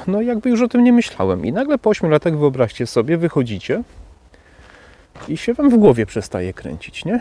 no 0.07 0.21
jakby 0.21 0.49
już 0.49 0.61
o 0.61 0.67
tym 0.67 0.83
nie 0.83 0.93
myślałem. 0.93 1.45
I 1.45 1.51
nagle 1.51 1.77
po 1.77 1.89
8 1.89 2.09
latach 2.09 2.37
wyobraźcie 2.37 2.87
sobie, 2.87 3.17
wychodzicie 3.17 3.83
i 5.27 5.37
się 5.37 5.53
wam 5.53 5.69
w 5.69 5.77
głowie 5.77 6.05
przestaje 6.05 6.53
kręcić, 6.53 7.05
nie? 7.05 7.19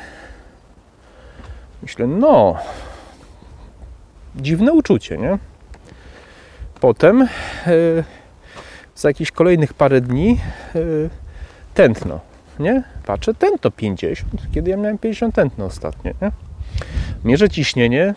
Myślę, 1.84 2.06
no 2.06 2.56
dziwne 4.36 4.72
uczucie, 4.72 5.18
nie? 5.18 5.38
Potem 6.80 7.28
yy, 7.66 8.04
za 8.94 9.08
jakieś 9.08 9.30
kolejnych 9.30 9.74
parę 9.74 10.00
dni 10.00 10.40
yy, 10.74 11.10
tętno, 11.74 12.20
nie? 12.58 12.82
Patrzę, 13.06 13.34
tętno 13.34 13.70
50, 13.70 14.32
kiedy 14.54 14.70
ja 14.70 14.76
miałem 14.76 14.98
50 14.98 15.34
tętno 15.34 15.64
ostatnio, 15.64 16.12
nie? 16.22 16.32
Mierzę 17.24 17.48
ciśnienie, 17.50 18.14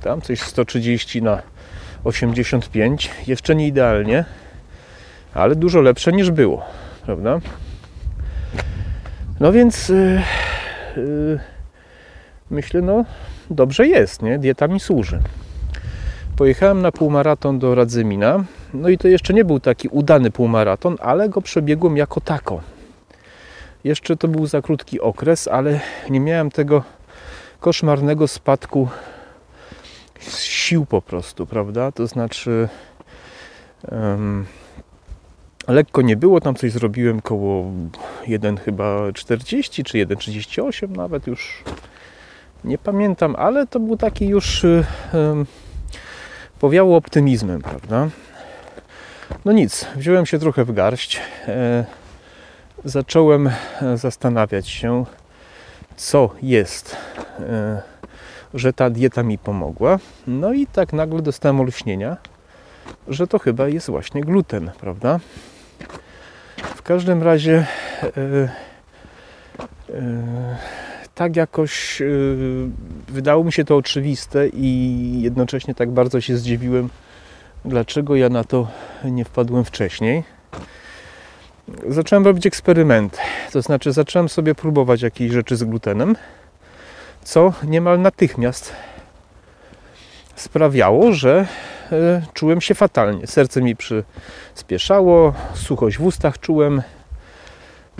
tam 0.00 0.20
coś 0.20 0.40
130 0.40 1.22
na 1.22 1.42
85. 2.04 3.10
Jeszcze 3.26 3.54
nie 3.54 3.66
idealnie, 3.66 4.24
ale 5.34 5.54
dużo 5.54 5.80
lepsze 5.80 6.12
niż 6.12 6.30
było, 6.30 6.64
prawda? 7.06 7.40
No 9.40 9.52
więc 9.52 9.88
yy, 10.96 11.38
myślę, 12.50 12.82
no 12.82 13.04
dobrze 13.50 13.86
jest, 13.86 14.22
nie? 14.22 14.38
Dieta 14.38 14.68
mi 14.68 14.80
służy. 14.80 15.20
Pojechałem 16.36 16.82
na 16.82 16.92
półmaraton 16.92 17.58
do 17.58 17.74
Radzymina. 17.74 18.44
No 18.74 18.88
i 18.88 18.98
to 18.98 19.08
jeszcze 19.08 19.34
nie 19.34 19.44
był 19.44 19.60
taki 19.60 19.88
udany 19.88 20.30
półmaraton, 20.30 20.96
ale 21.00 21.28
go 21.28 21.42
przebiegłem 21.42 21.96
jako 21.96 22.20
tako. 22.20 22.60
Jeszcze 23.84 24.16
to 24.16 24.28
był 24.28 24.46
za 24.46 24.62
krótki 24.62 25.00
okres, 25.00 25.48
ale 25.48 25.80
nie 26.10 26.20
miałem 26.20 26.50
tego 26.50 26.82
koszmarnego 27.60 28.28
spadku 28.28 28.88
sił 30.20 30.86
po 30.86 31.02
prostu, 31.02 31.46
prawda? 31.46 31.92
To 31.92 32.06
znaczy 32.06 32.68
um, 33.92 34.46
lekko 35.68 36.02
nie 36.02 36.16
było, 36.16 36.40
tam 36.40 36.54
coś 36.54 36.72
zrobiłem 36.72 37.20
koło 37.20 37.72
1 38.26 38.56
chyba 38.56 39.12
40 39.12 39.84
czy 39.84 39.98
1,38 39.98 40.96
nawet 40.96 41.26
już 41.26 41.62
nie 42.66 42.78
pamiętam, 42.78 43.36
ale 43.38 43.66
to 43.66 43.80
był 43.80 43.96
taki 43.96 44.26
już 44.26 44.64
um, 44.64 45.46
powiało 46.60 46.96
optymizmem, 46.96 47.62
prawda? 47.62 48.08
No 49.44 49.52
nic, 49.52 49.86
wziąłem 49.96 50.26
się 50.26 50.38
trochę 50.38 50.64
w 50.64 50.72
garść. 50.72 51.20
E, 51.48 51.84
zacząłem 52.84 53.50
zastanawiać 53.94 54.68
się, 54.68 55.04
co 55.96 56.30
jest 56.42 56.96
e, 57.40 57.82
że 58.54 58.72
ta 58.72 58.90
dieta 58.90 59.22
mi 59.22 59.38
pomogła. 59.38 59.98
No 60.26 60.52
i 60.52 60.66
tak 60.66 60.92
nagle 60.92 61.22
dostałem 61.22 61.60
olśnienia, 61.60 62.16
że 63.08 63.26
to 63.26 63.38
chyba 63.38 63.68
jest 63.68 63.90
właśnie 63.90 64.20
gluten, 64.20 64.70
prawda? 64.80 65.20
W 66.56 66.82
każdym 66.82 67.22
razie 67.22 67.66
yy, 68.16 68.48
yy, 69.88 69.96
tak 71.16 71.36
jakoś 71.36 72.00
yy, 72.00 72.68
wydało 73.08 73.44
mi 73.44 73.52
się 73.52 73.64
to 73.64 73.76
oczywiste 73.76 74.48
i 74.48 75.20
jednocześnie 75.22 75.74
tak 75.74 75.90
bardzo 75.90 76.20
się 76.20 76.36
zdziwiłem, 76.36 76.88
dlaczego 77.64 78.16
ja 78.16 78.28
na 78.28 78.44
to 78.44 78.68
nie 79.04 79.24
wpadłem 79.24 79.64
wcześniej. 79.64 80.24
Zacząłem 81.88 82.24
robić 82.24 82.46
eksperymenty, 82.46 83.18
to 83.52 83.62
znaczy 83.62 83.92
zacząłem 83.92 84.28
sobie 84.28 84.54
próbować 84.54 85.02
jakieś 85.02 85.32
rzeczy 85.32 85.56
z 85.56 85.64
glutenem 85.64 86.16
co 87.26 87.52
niemal 87.64 88.00
natychmiast 88.00 88.72
sprawiało, 90.36 91.12
że 91.12 91.46
czułem 92.34 92.60
się 92.60 92.74
fatalnie. 92.74 93.26
Serce 93.26 93.62
mi 93.62 93.76
przyspieszało, 93.76 95.34
suchość 95.54 95.98
w 95.98 96.04
ustach 96.04 96.38
czułem. 96.38 96.82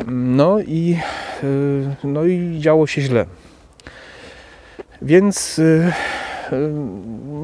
No 0.07 0.61
i, 0.61 0.99
no 2.05 2.25
i 2.25 2.59
działo 2.61 2.87
się 2.87 3.03
źle. 3.03 3.27
Więc 5.03 5.61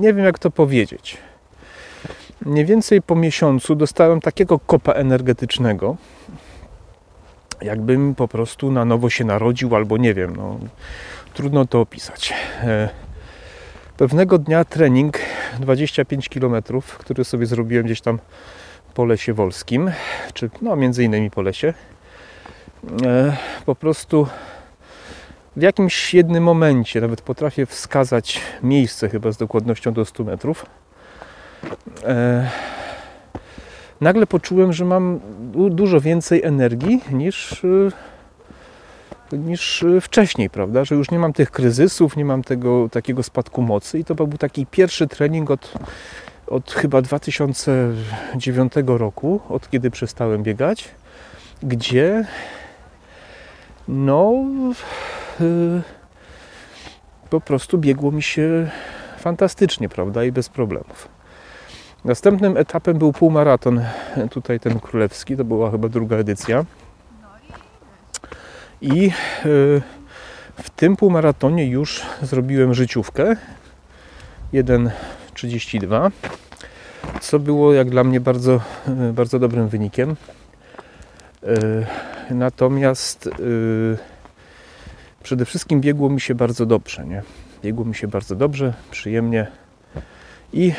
nie 0.01 0.15
wiem 0.15 0.25
jak 0.25 0.39
to 0.39 0.51
powiedzieć. 0.51 1.17
Mniej 2.47 2.65
więcej 2.65 3.03
po 3.03 3.17
miesiącu 3.17 3.75
dostałem 3.75 4.21
takiego 4.21 4.59
kopa 4.59 4.93
energetycznego, 4.93 5.97
jakbym 7.63 8.15
po 8.15 8.29
prostu 8.29 8.71
na 8.73 8.85
nowo 8.85 9.11
się 9.11 9.25
narodził, 9.25 9.77
albo 9.77 9.97
nie 9.97 10.15
wiem, 10.15 10.37
no, 10.37 10.59
trudno 11.35 11.65
to 11.65 11.81
opisać. 11.81 12.35
E, 12.63 12.89
pewnego 13.97 14.39
dnia 14.39 14.65
trening 14.65 15.19
25 15.61 16.29
km, 16.29 16.63
który 16.99 17.25
sobie 17.25 17.47
zrobiłem 17.47 17.85
gdzieś 17.85 18.01
tam 18.01 18.19
po 18.95 19.05
lesie 19.05 19.35
wolskim, 19.35 19.91
czy 20.35 20.51
no 20.63 20.77
między 20.77 21.05
innymi 21.05 21.31
po 21.31 21.43
lesie, 21.43 21.75
po 23.67 23.75
prostu 23.75 24.27
w 25.57 25.63
jakimś 25.63 26.15
jednym 26.15 26.45
momencie, 26.45 27.01
nawet 27.01 27.21
potrafię 27.21 27.67
wskazać 27.67 28.41
miejsce 28.63 29.09
chyba 29.09 29.33
z 29.33 29.37
dokładnością 29.37 29.93
do 29.93 30.05
100 30.05 30.25
metrów, 30.25 30.67
e, 32.05 32.51
nagle 34.01 34.27
poczułem, 34.27 34.73
że 34.73 34.85
mam 34.85 35.21
dużo 35.71 36.01
więcej 36.01 36.43
energii 36.43 37.01
niż, 37.13 37.65
e, 39.33 39.37
niż 39.37 39.85
wcześniej, 40.01 40.51
prawda? 40.51 40.85
Że 40.85 40.95
już 40.95 41.11
nie 41.11 41.19
mam 41.19 41.33
tych 41.33 41.51
kryzysów, 41.51 42.17
nie 42.17 42.25
mam 42.25 42.43
tego 42.43 42.89
takiego 42.89 43.23
spadku 43.23 43.63
mocy 43.63 43.99
i 43.99 44.05
to 44.05 44.15
był 44.15 44.29
taki 44.29 44.67
pierwszy 44.67 45.07
trening 45.07 45.51
od, 45.51 45.73
od 46.47 46.73
chyba 46.73 47.03
2009 47.03 48.73
roku, 48.87 49.41
od 49.49 49.71
kiedy 49.71 49.91
przestałem 49.91 50.43
biegać, 50.43 50.89
gdzie 51.63 52.25
no 53.89 54.35
yy, 55.41 55.83
po 57.31 57.41
prostu 57.41 57.79
biegło 57.79 58.13
mi 58.13 58.23
się 58.23 58.71
fantastycznie, 59.19 59.89
prawda? 59.89 60.25
I 60.25 60.33
bez 60.33 60.49
problemów. 60.49 61.09
Następnym 62.05 62.57
etapem 62.57 62.99
był 62.99 63.13
półmaraton, 63.13 63.85
tutaj 64.31 64.61
ten 64.61 64.81
królewski, 64.81 65.37
to 65.37 65.45
była 65.45 65.71
chyba 65.71 65.89
druga 65.89 66.17
edycja. 66.17 66.65
I 68.81 69.03
yy, 69.03 69.83
w 70.57 70.71
tym 70.77 70.97
półmaratonie 70.97 71.67
już 71.67 72.03
zrobiłem 72.23 72.75
życiówkę 72.75 73.37
1.32, 74.55 76.11
co 77.21 77.39
było 77.39 77.73
jak 77.73 77.91
dla 77.91 78.05
mnie 78.05 78.21
bardzo, 78.21 78.61
yy, 78.89 79.13
bardzo 79.13 79.39
dobrym 79.39 79.69
wynikiem. 79.69 80.17
Yy, 81.43 81.87
natomiast 82.31 83.31
przede 85.23 85.45
wszystkim 85.45 85.81
biegło 85.81 86.11
mi 86.11 86.21
się 86.21 86.35
bardzo 86.35 86.67
dobrze, 86.67 87.07
nie? 87.07 87.23
Biegło 87.63 87.85
mi 87.85 87.95
się 87.95 88.09
bardzo 88.09 88.37
dobrze, 88.37 88.75
przyjemnie 88.91 89.47
i 90.53 90.73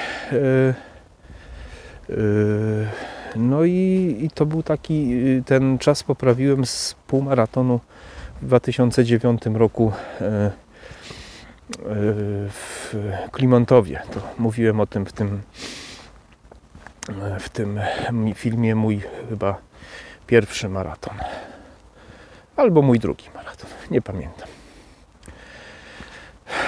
Yy, 2.10 2.88
no 3.36 3.64
i, 3.64 4.18
i, 4.22 4.30
to 4.30 4.46
był 4.46 4.64
taki, 4.64 5.14
y, 5.14 5.44
ten 5.46 5.78
czas 5.78 6.04
poprawiłem 6.04 6.66
z 6.66 6.96
półmaratonu 7.08 7.80
w 8.42 8.46
2009 8.46 9.42
roku 9.54 9.92
yy, 10.22 10.28
yy, 10.28 10.52
w 12.50 12.96
Klimontowie. 13.32 14.02
To 14.14 14.22
mówiłem 14.38 14.80
o 14.80 14.88
tym 14.88 15.06
w 15.06 15.14
tym, 15.14 15.42
w 17.40 17.50
tym 17.50 17.80
filmie 18.36 18.76
mój 18.76 19.02
chyba 19.30 19.58
pierwszy 20.28 20.70
maraton. 20.70 21.14
Albo 22.56 22.82
mój 22.82 23.00
drugi 23.00 23.26
maraton, 23.36 23.70
nie 23.92 24.02
pamiętam. 24.02 24.48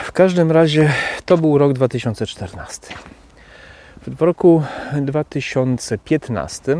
W 0.04 0.12
każdym 0.12 0.52
razie 0.52 0.94
to 1.26 1.38
był 1.38 1.58
rok 1.58 1.74
2014. 1.74 2.94
W 4.08 4.22
roku 4.22 4.64
2015 5.02 6.72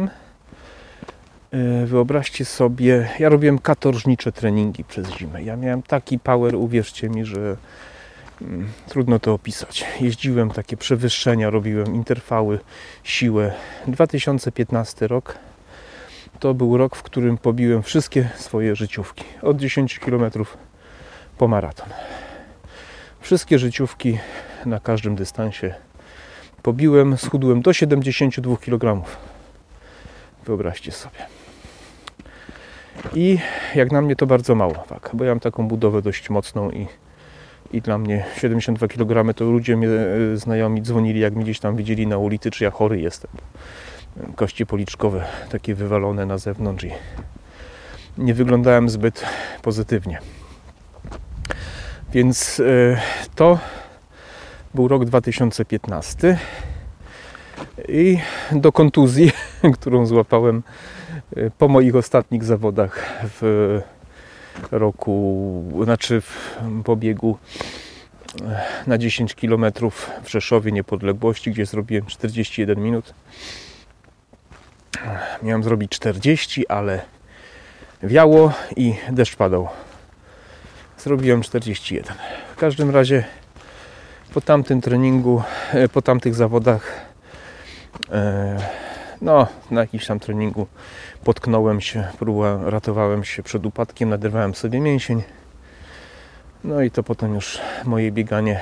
e, 1.52 1.86
wyobraźcie 1.86 2.46
sobie, 2.46 3.10
ja 3.20 3.30
robiłem 3.30 3.60
katorżnicze 3.60 4.32
treningi 4.32 4.84
przez 4.84 5.10
zimę. 5.10 5.44
Ja 5.44 5.56
miałem 5.56 5.82
taki 5.82 6.20
power, 6.20 6.56
uwierzcie 6.56 7.10
mi, 7.10 7.26
że 7.26 7.58
mm, 8.42 8.68
trudno 8.88 9.20
to 9.20 9.34
opisać. 9.34 9.86
Jeździłem 10.02 10.52
takie 10.52 10.78
przewyższenia, 10.78 11.50
robiłem 11.50 11.96
interwały, 11.96 12.60
siłę. 13.04 13.54
2015 13.88 15.08
rok 15.08 15.38
to 16.40 16.54
był 16.54 16.78
rok, 16.78 16.96
w 16.96 17.04
którym 17.04 17.38
pobiłem 17.38 17.84
wszystkie 17.84 18.30
swoje 18.36 18.76
życiówki. 18.76 19.24
Od 19.42 19.58
10 19.58 20.00
km 20.00 20.32
po 21.38 21.48
maraton. 21.48 21.90
Wszystkie 23.20 23.60
życiówki 23.60 24.18
na 24.66 24.80
każdym 24.80 25.16
dystansie 25.16 25.74
pobiłem, 26.64 27.18
schudłem 27.18 27.62
do 27.62 27.74
72 27.74 28.58
kg. 28.58 29.06
Wyobraźcie 30.46 30.92
sobie. 30.92 31.20
I 33.14 33.38
jak 33.76 33.92
na 33.92 34.02
mnie 34.02 34.16
to 34.16 34.26
bardzo 34.26 34.56
mało, 34.56 34.74
tak, 34.74 35.10
bo 35.14 35.24
ja 35.24 35.32
mam 35.32 35.40
taką 35.40 35.68
budowę 35.68 36.02
dość 36.02 36.30
mocną 36.30 36.72
i, 36.72 36.88
i 37.72 37.82
dla 37.82 37.98
mnie 37.98 38.26
72 38.38 38.88
kg 38.88 39.34
to 39.34 39.46
ludzie 39.46 39.78
mnie 39.78 39.88
e, 39.90 40.38
znajomi 40.38 40.82
dzwonili, 40.82 41.20
jak 41.20 41.36
mi 41.36 41.44
gdzieś 41.44 41.60
tam 41.60 41.76
widzieli 41.76 42.08
na 42.08 42.18
ulicy, 42.18 42.52
czy 42.52 42.64
ja 42.64 42.72
chory 42.72 43.02
jestem. 43.02 43.32
Kości 44.36 44.66
policzkowe 44.66 45.26
takie 45.50 45.76
wywalone 45.76 46.26
na 46.26 46.38
zewnątrz 46.38 46.84
i 46.84 46.92
nie 48.18 48.34
wyglądałem 48.34 48.90
zbyt 48.90 49.26
pozytywnie. 49.62 50.20
Więc 52.14 52.60
e, 52.60 53.02
to 53.36 53.60
był 54.74 54.88
rok 54.88 55.06
2015 55.06 56.38
i 57.88 58.18
do 58.52 58.72
kontuzji, 58.72 59.32
którą 59.80 60.06
złapałem 60.06 60.64
e, 61.36 61.52
po 61.52 61.68
moich 61.68 61.96
ostatnich 61.96 62.44
zawodach 62.44 63.24
w 63.24 63.82
roku, 64.72 65.64
znaczy 65.84 66.22
w 66.22 66.60
pobiegu 66.84 67.38
e, 68.42 68.62
na 68.88 68.98
10 68.98 69.36
km 69.36 69.66
w 70.24 70.30
Rzeszowie 70.30 70.72
Niepodległości, 70.72 71.52
gdzie 71.52 71.66
zrobiłem 71.66 72.06
41 72.06 72.84
minut. 72.84 73.14
Miałem 75.44 75.64
zrobić 75.64 75.92
40, 75.92 76.68
ale 76.68 77.02
wiało 78.04 78.54
i 78.76 78.96
deszcz 79.12 79.36
padał. 79.36 79.68
Zrobiłem 80.98 81.42
41. 81.42 82.16
W 82.56 82.56
każdym 82.56 82.90
razie 82.90 83.24
po 84.34 84.42
tamtym 84.42 84.82
treningu, 84.82 85.44
e, 85.74 85.90
po 85.90 86.02
tamtych 86.02 86.36
zawodach, 86.36 86.92
e, 88.12 88.58
no, 89.22 89.48
na 89.72 89.82
jakimś 89.82 90.08
tam 90.08 90.20
treningu 90.20 90.68
potknąłem 91.24 91.82
się, 91.82 92.08
próbowałem, 92.20 92.68
ratowałem 92.68 93.24
się 93.24 93.44
przed 93.44 93.66
upadkiem, 93.66 94.10
naderwałem 94.10 94.56
sobie 94.56 94.80
mięsień. 94.80 95.24
No 96.64 96.82
i 96.82 96.92
to 96.92 97.04
potem 97.04 97.36
już 97.36 97.60
moje 97.84 98.12
bieganie 98.12 98.62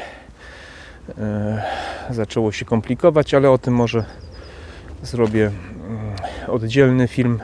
e, 1.17 1.63
zaczęło 2.09 2.51
się 2.51 2.65
komplikować, 2.65 3.33
ale 3.33 3.51
o 3.51 3.57
tym 3.57 3.73
może 3.73 4.05
zrobię 5.03 5.51
oddzielny 6.47 7.07
film. 7.07 7.39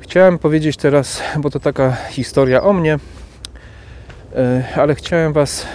Chciałem 0.00 0.38
powiedzieć 0.38 0.76
teraz, 0.76 1.22
bo 1.38 1.50
to 1.50 1.60
taka 1.60 1.92
historia 1.92 2.62
o 2.62 2.72
mnie, 2.72 2.98
ale 4.76 4.94
chciałem 4.94 5.32
Was 5.32 5.66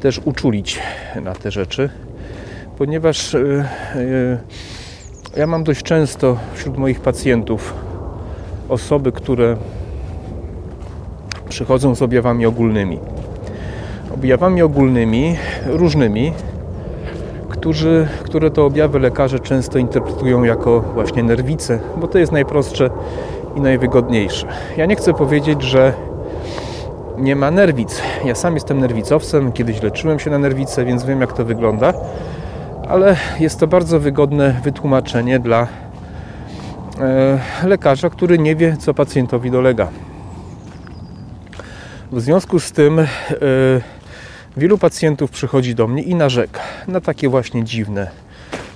też 0.00 0.20
uczulić 0.24 0.80
na 1.22 1.34
te 1.34 1.50
rzeczy, 1.50 1.90
ponieważ 2.78 3.34
e, 3.34 3.40
e, 3.94 4.38
ja 5.36 5.46
mam 5.46 5.64
dość 5.64 5.82
często 5.82 6.38
wśród 6.54 6.76
moich 6.76 7.00
pacjentów 7.00 7.74
osoby, 8.68 9.12
które 9.12 9.56
przychodzą 11.48 11.94
z 11.94 12.02
objawami 12.02 12.46
ogólnymi. 12.46 12.98
Objawami 14.14 14.62
ogólnymi, 14.62 15.36
różnymi, 15.66 16.32
którzy, 17.60 18.08
które 18.22 18.50
to 18.50 18.66
objawy 18.66 18.98
lekarze 18.98 19.40
często 19.40 19.78
interpretują 19.78 20.44
jako 20.44 20.80
właśnie 20.80 21.22
nerwice, 21.22 21.78
bo 21.96 22.08
to 22.08 22.18
jest 22.18 22.32
najprostsze 22.32 22.90
i 23.56 23.60
najwygodniejsze. 23.60 24.46
Ja 24.76 24.86
nie 24.86 24.96
chcę 24.96 25.14
powiedzieć, 25.14 25.62
że 25.62 25.92
nie 27.16 27.36
ma 27.36 27.50
nerwic. 27.50 28.02
Ja 28.24 28.34
sam 28.34 28.54
jestem 28.54 28.80
nerwicowcem, 28.80 29.52
kiedyś 29.52 29.82
leczyłem 29.82 30.18
się 30.18 30.30
na 30.30 30.38
nerwice, 30.38 30.84
więc 30.84 31.04
wiem 31.04 31.20
jak 31.20 31.32
to 31.32 31.44
wygląda, 31.44 31.94
ale 32.88 33.16
jest 33.40 33.60
to 33.60 33.66
bardzo 33.66 34.00
wygodne 34.00 34.60
wytłumaczenie 34.64 35.38
dla 35.38 35.66
e, 37.00 37.38
lekarza, 37.66 38.10
który 38.10 38.38
nie 38.38 38.56
wie, 38.56 38.76
co 38.76 38.94
pacjentowi 38.94 39.50
dolega. 39.50 39.88
W 42.12 42.20
związku 42.20 42.60
z 42.60 42.72
tym 42.72 42.98
e, 42.98 43.06
Wielu 44.56 44.78
pacjentów 44.78 45.30
przychodzi 45.30 45.74
do 45.74 45.86
mnie 45.86 46.02
i 46.02 46.14
narzeka 46.14 46.60
na 46.88 47.00
takie 47.00 47.28
właśnie 47.28 47.64
dziwne 47.64 48.10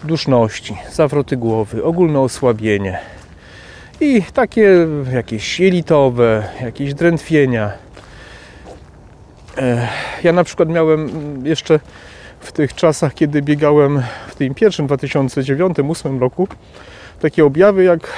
duszności, 0.04 0.76
zawroty 0.92 1.36
głowy, 1.36 1.84
ogólne 1.84 2.20
osłabienie 2.20 2.98
i 4.00 4.22
takie 4.22 4.86
jakieś 5.12 5.60
jelitowe, 5.60 6.48
jakieś 6.62 6.94
drętwienia. 6.94 7.72
Ja 10.24 10.32
na 10.32 10.44
przykład 10.44 10.68
miałem 10.68 11.10
jeszcze 11.46 11.80
w 12.40 12.52
tych 12.52 12.74
czasach, 12.74 13.14
kiedy 13.14 13.42
biegałem 13.42 14.02
w 14.28 14.34
tym 14.34 14.54
pierwszym 14.54 14.86
2009-2008 14.86 16.20
roku, 16.20 16.48
takie 17.20 17.44
objawy 17.44 17.84
jak 17.84 18.12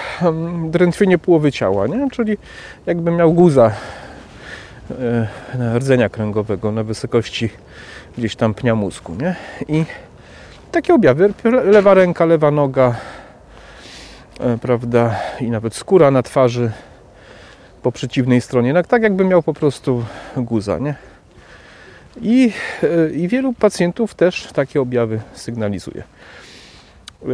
drętwienie 0.70 1.18
połowy 1.18 1.52
ciała, 1.52 1.86
nie? 1.86 2.10
czyli 2.10 2.36
jakby 2.86 3.10
miał 3.10 3.32
guza 3.32 3.66
e, 3.66 3.72
rdzenia 5.78 6.08
kręgowego 6.08 6.72
na 6.72 6.82
wysokości 6.82 7.50
gdzieś 8.18 8.36
tam 8.36 8.54
pnia 8.54 8.74
mózgu. 8.74 9.14
Nie? 9.14 9.36
I 9.68 9.84
takie 10.72 10.94
objawy, 10.94 11.34
lewa 11.64 11.94
ręka, 11.94 12.24
lewa 12.24 12.50
noga, 12.50 12.94
e, 14.40 14.58
prawda, 14.58 15.20
i 15.40 15.50
nawet 15.50 15.74
skóra 15.74 16.10
na 16.10 16.22
twarzy 16.22 16.70
po 17.82 17.92
przeciwnej 17.92 18.40
stronie, 18.40 18.82
tak 18.82 19.02
jakby 19.02 19.24
miał 19.24 19.42
po 19.42 19.54
prostu 19.54 20.04
guza, 20.36 20.78
nie? 20.78 20.94
I, 22.22 22.52
e, 22.82 23.10
I 23.10 23.28
wielu 23.28 23.52
pacjentów 23.52 24.14
też 24.14 24.52
takie 24.52 24.80
objawy 24.80 25.20
sygnalizuje. 25.34 26.02
E, 26.02 27.26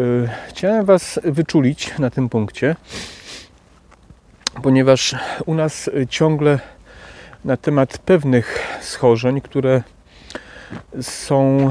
chciałem 0.48 0.84
Was 0.84 1.20
wyczulić 1.24 1.98
na 1.98 2.10
tym 2.10 2.28
punkcie, 2.28 2.76
ponieważ 4.62 5.14
u 5.46 5.54
nas 5.54 5.90
ciągle 6.08 6.58
na 7.44 7.56
temat 7.56 7.98
pewnych 7.98 8.78
schorzeń, 8.80 9.40
które 9.40 9.82
są, 11.00 11.70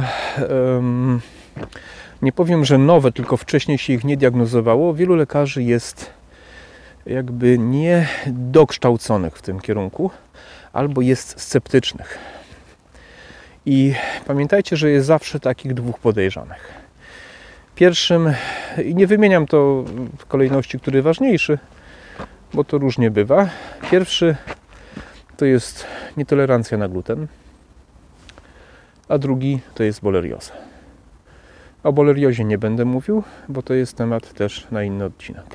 nie 2.22 2.32
powiem, 2.32 2.66
że 2.66 2.78
nowe, 2.78 3.12
tylko 3.12 3.38
wcześniej 3.38 3.78
się 3.78 3.94
ich 3.94 4.04
nie 4.04 4.18
diagnozowało, 4.18 4.94
wielu 4.94 5.16
lekarzy 5.16 5.64
jest 5.64 6.14
jakby 7.06 7.58
niedokształconych 7.60 9.36
w 9.36 9.42
tym 9.42 9.60
kierunku 9.60 10.12
albo 10.74 11.02
jest 11.02 11.42
sceptycznych. 11.42 12.18
I 13.66 13.94
pamiętajcie, 14.28 14.78
że 14.78 14.90
jest 14.90 15.08
zawsze 15.08 15.40
takich 15.40 15.74
dwóch 15.74 16.00
podejrzanych. 16.00 16.74
Pierwszym, 17.76 18.34
i 18.86 18.96
nie 18.96 19.08
wymieniam 19.08 19.48
to 19.48 19.84
w 20.18 20.26
kolejności, 20.26 20.80
który 20.80 21.02
ważniejszy, 21.02 21.58
bo 22.54 22.64
to 22.64 22.78
różnie 22.78 23.12
bywa. 23.12 23.50
Pierwszy 23.92 24.36
to 25.40 25.46
jest 25.46 25.86
nietolerancja 26.18 26.78
na 26.78 26.88
gluten, 26.88 27.28
a 29.08 29.18
drugi 29.18 29.60
to 29.76 29.84
jest 29.84 30.02
bolerioza. 30.02 30.52
O 31.84 31.94
boleriozie 31.94 32.44
nie 32.44 32.58
będę 32.58 32.86
mówił, 32.86 33.24
bo 33.50 33.62
to 33.62 33.74
jest 33.74 33.98
temat 33.98 34.34
też 34.34 34.68
na 34.72 34.84
inny 34.84 35.06
odcinek. 35.06 35.46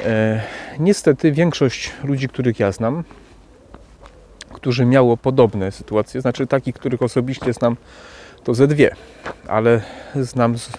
E, 0.00 0.42
niestety 0.78 1.32
większość 1.32 1.92
ludzi, 2.04 2.28
których 2.28 2.60
ja 2.60 2.72
znam, 2.72 3.04
którzy 4.52 4.86
miało 4.86 5.16
podobne 5.16 5.72
sytuacje, 5.72 6.20
znaczy 6.20 6.46
takich, 6.46 6.74
których 6.74 7.02
osobiście 7.02 7.52
znam, 7.52 7.76
to 8.44 8.54
ze 8.54 8.66
dwie, 8.66 8.94
ale 9.48 9.82
znam 10.14 10.58
z 10.58 10.70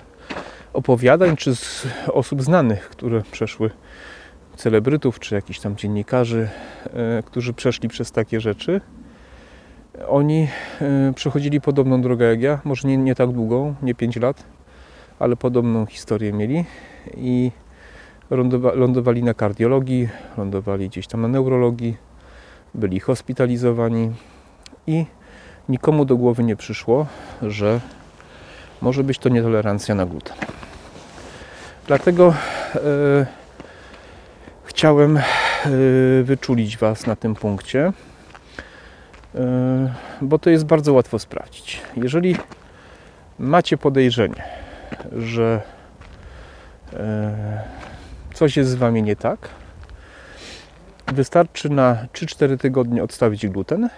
opowiadań 0.73 1.35
czy 1.35 1.55
z 1.55 1.87
osób 2.07 2.43
znanych, 2.43 2.89
które 2.89 3.21
przeszły 3.31 3.71
celebrytów 4.57 5.19
czy 5.19 5.35
jakichś 5.35 5.59
tam 5.59 5.75
dziennikarzy, 5.75 6.49
e, 6.85 7.23
którzy 7.23 7.53
przeszli 7.53 7.89
przez 7.89 8.11
takie 8.11 8.41
rzeczy. 8.41 8.81
Oni 10.07 10.47
e, 10.81 11.13
przechodzili 11.13 11.61
podobną 11.61 12.01
drogę 12.01 12.25
jak 12.25 12.41
ja, 12.41 12.59
może 12.63 12.87
nie, 12.87 12.97
nie 12.97 13.15
tak 13.15 13.31
długą, 13.31 13.75
nie 13.81 13.95
5 13.95 14.15
lat, 14.15 14.43
ale 15.19 15.35
podobną 15.35 15.85
historię 15.85 16.33
mieli 16.33 16.65
i 17.17 17.51
lądowali 18.73 19.23
na 19.23 19.33
kardiologii, 19.33 20.09
lądowali 20.37 20.89
gdzieś 20.89 21.07
tam 21.07 21.21
na 21.21 21.27
neurologii, 21.27 21.97
byli 22.73 22.99
hospitalizowani 22.99 24.11
i 24.87 25.05
nikomu 25.69 26.05
do 26.05 26.17
głowy 26.17 26.43
nie 26.43 26.55
przyszło, 26.55 27.05
że 27.41 27.79
może 28.81 29.03
być 29.03 29.19
to 29.19 29.29
nietolerancja 29.29 29.95
na 29.95 30.05
gluten. 30.05 30.35
Dlatego 31.87 32.33
e, 32.75 33.46
chciałem 34.77 35.17
e, 35.17 35.21
wyczulić 36.23 36.77
Was 36.77 37.07
na 37.07 37.15
tym 37.15 37.35
punkcie, 37.35 37.93
e, 39.35 39.93
bo 40.21 40.39
to 40.39 40.49
jest 40.49 40.65
bardzo 40.65 40.93
łatwo 40.93 41.19
sprawdzić. 41.19 41.81
Jeżeli 41.95 42.35
macie 43.39 43.77
podejrzenie, 43.77 44.43
że 45.11 45.61
e, 46.93 47.63
coś 48.33 48.57
jest 48.57 48.69
z 48.69 48.75
Wami 48.75 49.03
nie 49.03 49.15
tak, 49.15 49.49
wystarczy 51.07 51.69
na 51.69 52.05
3-4 52.13 52.57
tygodnie 52.57 53.03
odstawić 53.03 53.47
gluten, 53.47 53.89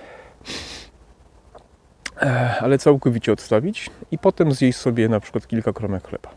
ale 2.59 2.77
całkowicie 2.77 3.33
odstawić 3.33 3.89
i 4.11 4.17
potem 4.17 4.51
zjeść 4.51 4.77
sobie 4.79 5.09
na 5.09 5.19
przykład 5.19 5.47
kilka 5.47 5.73
kromek 5.73 6.07
chleba. 6.07 6.29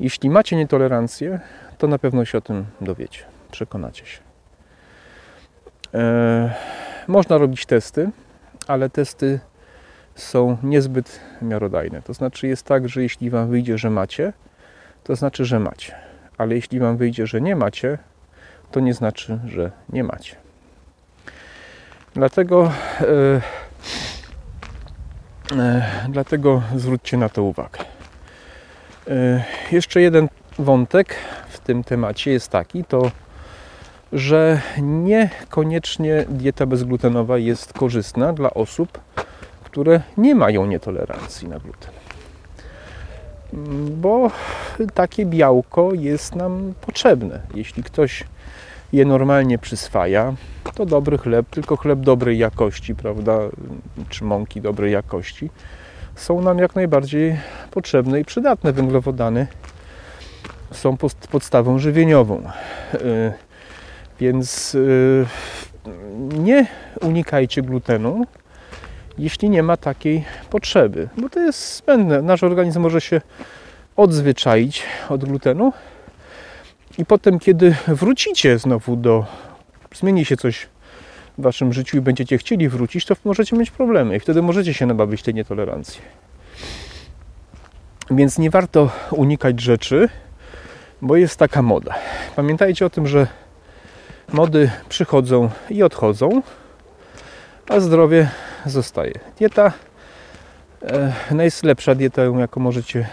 Jeśli 0.00 0.30
macie 0.30 0.56
nietolerancję, 0.56 1.40
to 1.78 1.86
na 1.86 1.98
pewno 1.98 2.24
się 2.24 2.38
o 2.38 2.40
tym 2.40 2.64
dowiecie, 2.80 3.24
przekonacie 3.50 4.06
się. 4.06 4.20
E, 5.94 6.54
można 7.08 7.38
robić 7.38 7.66
testy, 7.66 8.10
ale 8.66 8.90
testy 8.90 9.40
są 10.14 10.56
niezbyt 10.62 11.20
miarodajne. 11.42 12.02
To 12.02 12.14
znaczy 12.14 12.48
jest 12.48 12.66
tak, 12.66 12.88
że 12.88 13.02
jeśli 13.02 13.30
Wam 13.30 13.48
wyjdzie, 13.48 13.78
że 13.78 13.90
macie, 13.90 14.32
to 15.04 15.16
znaczy, 15.16 15.44
że 15.44 15.60
macie. 15.60 15.94
Ale 16.38 16.54
jeśli 16.54 16.80
Wam 16.80 16.96
wyjdzie, 16.96 17.26
że 17.26 17.40
nie 17.40 17.56
macie, 17.56 17.98
to 18.70 18.80
nie 18.80 18.94
znaczy, 18.94 19.38
że 19.46 19.70
nie 19.88 20.04
macie. 20.04 20.36
Dlatego, 22.14 22.72
e, 23.00 23.40
e, 25.56 25.82
dlatego 26.08 26.62
zwróćcie 26.76 27.16
na 27.16 27.28
to 27.28 27.42
uwagę. 27.42 27.80
E, 29.08 29.44
jeszcze 29.72 30.00
jeden 30.00 30.28
wątek 30.58 31.14
tym 31.68 31.84
temacie 31.84 32.30
jest 32.30 32.48
taki, 32.48 32.84
to 32.84 33.10
że 34.12 34.60
niekoniecznie 34.82 36.24
dieta 36.28 36.66
bezglutenowa 36.66 37.38
jest 37.38 37.72
korzystna 37.72 38.32
dla 38.32 38.54
osób, 38.54 38.98
które 39.64 40.00
nie 40.16 40.34
mają 40.34 40.66
nietolerancji 40.66 41.48
na 41.48 41.58
gluten. 41.58 41.92
Bo 43.90 44.30
takie 44.94 45.26
białko 45.26 45.94
jest 45.94 46.34
nam 46.34 46.74
potrzebne. 46.80 47.40
Jeśli 47.54 47.82
ktoś 47.82 48.24
je 48.92 49.04
normalnie 49.04 49.58
przyswaja, 49.58 50.34
to 50.74 50.86
dobry 50.86 51.18
chleb, 51.18 51.46
tylko 51.50 51.76
chleb 51.76 52.00
dobrej 52.00 52.38
jakości, 52.38 52.94
prawda, 52.94 53.38
czy 54.08 54.24
mąki 54.24 54.60
dobrej 54.60 54.92
jakości, 54.92 55.50
są 56.16 56.42
nam 56.42 56.58
jak 56.58 56.76
najbardziej 56.76 57.36
potrzebne 57.70 58.20
i 58.20 58.24
przydatne. 58.24 58.72
Węglowodany 58.72 59.46
są 60.70 60.96
podstawą 61.30 61.78
żywieniową. 61.78 62.42
Y, 62.94 63.32
więc 64.20 64.74
y, 64.74 65.26
nie 66.38 66.66
unikajcie 67.00 67.62
glutenu, 67.62 68.26
jeśli 69.18 69.50
nie 69.50 69.62
ma 69.62 69.76
takiej 69.76 70.24
potrzeby, 70.50 71.08
bo 71.16 71.28
to 71.28 71.40
jest 71.40 71.76
zbędne. 71.76 72.22
Nasz 72.22 72.42
organizm 72.42 72.80
może 72.80 73.00
się 73.00 73.20
odzwyczaić 73.96 74.82
od 75.08 75.24
glutenu 75.24 75.72
i 76.98 77.04
potem, 77.04 77.38
kiedy 77.38 77.76
wrócicie 77.88 78.58
znowu 78.58 78.96
do, 78.96 79.26
zmieni 79.94 80.24
się 80.24 80.36
coś 80.36 80.66
w 81.38 81.42
waszym 81.42 81.72
życiu 81.72 81.96
i 81.96 82.00
będziecie 82.00 82.38
chcieli 82.38 82.68
wrócić, 82.68 83.04
to 83.04 83.14
możecie 83.24 83.56
mieć 83.56 83.70
problemy 83.70 84.16
i 84.16 84.20
wtedy 84.20 84.42
możecie 84.42 84.74
się 84.74 84.86
nabawić 84.86 85.22
tej 85.22 85.34
nietolerancji. 85.34 86.00
Więc 88.10 88.38
nie 88.38 88.50
warto 88.50 88.90
unikać 89.10 89.60
rzeczy, 89.60 90.08
bo 91.02 91.16
jest 91.16 91.36
taka 91.36 91.62
moda. 91.62 91.94
Pamiętajcie 92.36 92.86
o 92.86 92.90
tym, 92.90 93.06
że 93.06 93.26
mody 94.32 94.70
przychodzą 94.88 95.50
i 95.70 95.82
odchodzą, 95.82 96.42
a 97.68 97.80
zdrowie 97.80 98.30
zostaje. 98.66 99.12
Dieta, 99.38 99.72
e, 100.82 101.12
najlepsza 101.30 101.94
dieta, 101.94 102.22
jaką 102.22 102.60
możecie 102.60 103.08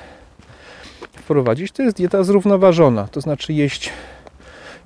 wprowadzić, 1.01 1.71
to 1.71 1.83
jest 1.83 1.97
dieta 1.97 2.23
zrównoważona, 2.23 3.07
to 3.07 3.21
znaczy 3.21 3.53
jeść 3.53 3.91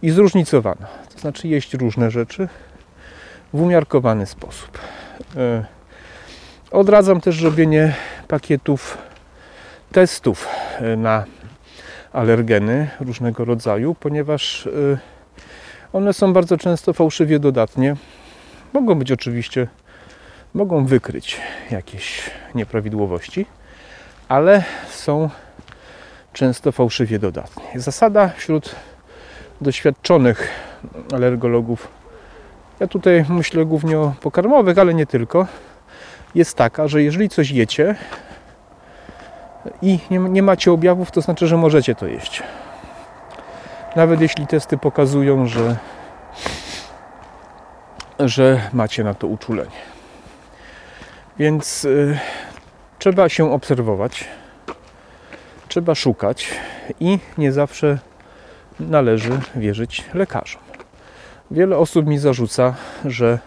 i 0.02 0.10
zróżnicowana, 0.10 0.88
to 1.14 1.20
znaczy 1.20 1.48
jeść 1.48 1.74
różne 1.74 2.12
rzeczy 2.12 2.48
w 3.54 3.62
umiarkowany 3.62 4.26
sposób. 4.26 4.78
E, 5.36 5.66
odradzam 6.72 7.22
też 7.22 7.42
robienie 7.42 7.96
pakietów 8.28 8.98
testów 9.92 10.48
e, 10.80 10.96
na 10.96 11.26
alergeny 12.14 12.90
różnego 13.00 13.46
rodzaju, 13.46 13.96
ponieważ 14.00 14.68
e, 14.68 14.70
one 15.94 16.14
są 16.14 16.34
bardzo 16.34 16.58
często 16.58 16.94
fałszywie 16.94 17.40
dodatnie. 17.40 17.96
Mogą 18.74 18.96
być 18.96 19.12
oczywiście 19.12 19.68
mogą 20.54 20.86
wykryć 20.86 21.38
jakieś 21.72 22.30
nieprawidłowości, 22.56 23.46
ale 24.28 24.64
są 24.90 25.30
często 26.34 26.72
fałszywie 26.72 27.20
dodatnie. 27.20 27.80
Zasada 27.80 28.30
wśród 28.38 28.76
doświadczonych 29.62 30.50
alergologów, 31.14 31.88
ja 32.80 32.88
tutaj 32.88 33.26
myślę 33.30 33.66
głównie 33.66 34.00
o 34.00 34.14
pokarmowych, 34.22 34.78
ale 34.78 34.94
nie 34.94 35.06
tylko, 35.06 35.48
jest 36.36 36.58
taka, 36.58 36.88
że 36.88 37.04
jeżeli 37.04 37.30
coś 37.30 37.52
jecie 37.52 37.96
i 39.82 40.00
nie, 40.12 40.20
nie 40.20 40.44
macie 40.44 40.72
objawów, 40.72 41.12
to 41.12 41.22
znaczy, 41.22 41.48
że 41.48 41.58
możecie 41.58 41.96
to 41.96 42.08
jeść. 42.08 42.44
Nawet 43.96 44.22
jeśli 44.22 44.48
testy 44.48 44.78
pokazują, 44.78 45.48
że, 45.48 45.76
że 48.20 48.62
macie 48.74 49.04
na 49.04 49.14
to 49.14 49.28
uczulenie. 49.28 49.80
Więc 51.40 51.86
y, 51.86 52.20
trzeba 53.00 53.30
się 53.30 53.52
obserwować, 53.52 54.28
trzeba 55.68 55.96
szukać 55.96 56.48
i 57.00 57.20
nie 57.38 57.52
zawsze 57.52 58.00
należy 58.80 59.40
wierzyć 59.56 60.04
lekarzom. 60.14 60.62
Wiele 61.52 61.78
osób 61.78 62.06
mi 62.06 62.18
zarzuca, 62.18 62.76
że 63.06 63.40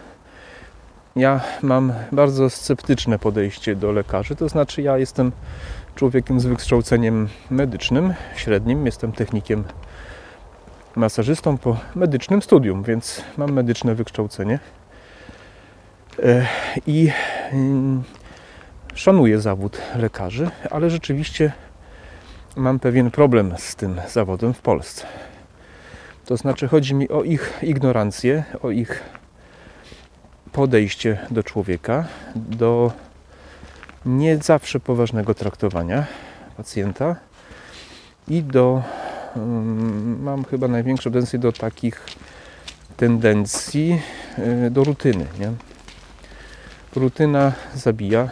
ja 1.15 1.41
mam 1.61 1.93
bardzo 2.11 2.49
sceptyczne 2.49 3.19
podejście 3.19 3.75
do 3.75 3.91
lekarzy, 3.91 4.35
to 4.35 4.49
znaczy 4.49 4.81
ja 4.81 4.97
jestem 4.97 5.31
człowiekiem 5.95 6.39
z 6.39 6.45
wykształceniem 6.45 7.29
medycznym, 7.49 8.13
średnim, 8.35 8.85
jestem 8.85 9.11
technikiem 9.11 9.63
masażystą 10.95 11.57
po 11.57 11.77
medycznym 11.95 12.41
studium, 12.41 12.83
więc 12.83 13.21
mam 13.37 13.51
medyczne 13.51 13.95
wykształcenie. 13.95 14.59
E, 16.23 16.47
I 16.87 17.11
mm, 17.51 18.03
szanuję 18.93 19.41
zawód 19.41 19.77
lekarzy, 19.95 20.49
ale 20.71 20.89
rzeczywiście 20.89 21.51
mam 22.55 22.79
pewien 22.79 23.11
problem 23.11 23.53
z 23.57 23.75
tym 23.75 24.01
zawodem 24.09 24.53
w 24.53 24.61
Polsce. 24.61 25.07
To 26.25 26.37
znaczy, 26.37 26.67
chodzi 26.67 26.95
mi 26.95 27.09
o 27.09 27.23
ich 27.23 27.53
ignorancję, 27.61 28.43
o 28.61 28.71
ich 28.71 29.03
podejście 30.51 31.17
do 31.31 31.43
człowieka, 31.43 32.05
do 32.35 32.91
nie 34.05 34.37
zawsze 34.37 34.79
poważnego 34.79 35.33
traktowania 35.33 36.05
pacjenta 36.57 37.15
i 38.27 38.43
do. 38.43 38.83
Mm, 39.35 40.23
mam 40.23 40.45
chyba 40.45 40.67
największe 40.67 41.11
tendencje 41.11 41.39
do 41.39 41.51
takich 41.51 42.05
tendencji, 42.97 44.01
y, 44.65 44.69
do 44.71 44.83
rutyny. 44.83 45.25
Nie? 45.39 45.51
Rutyna 46.95 47.51
zabija 47.75 48.29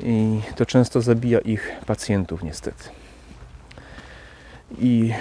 i 0.00 0.40
to 0.56 0.66
często 0.66 1.00
zabija 1.00 1.38
ich 1.38 1.72
pacjentów, 1.86 2.42
niestety. 2.42 2.84
I 4.78 5.12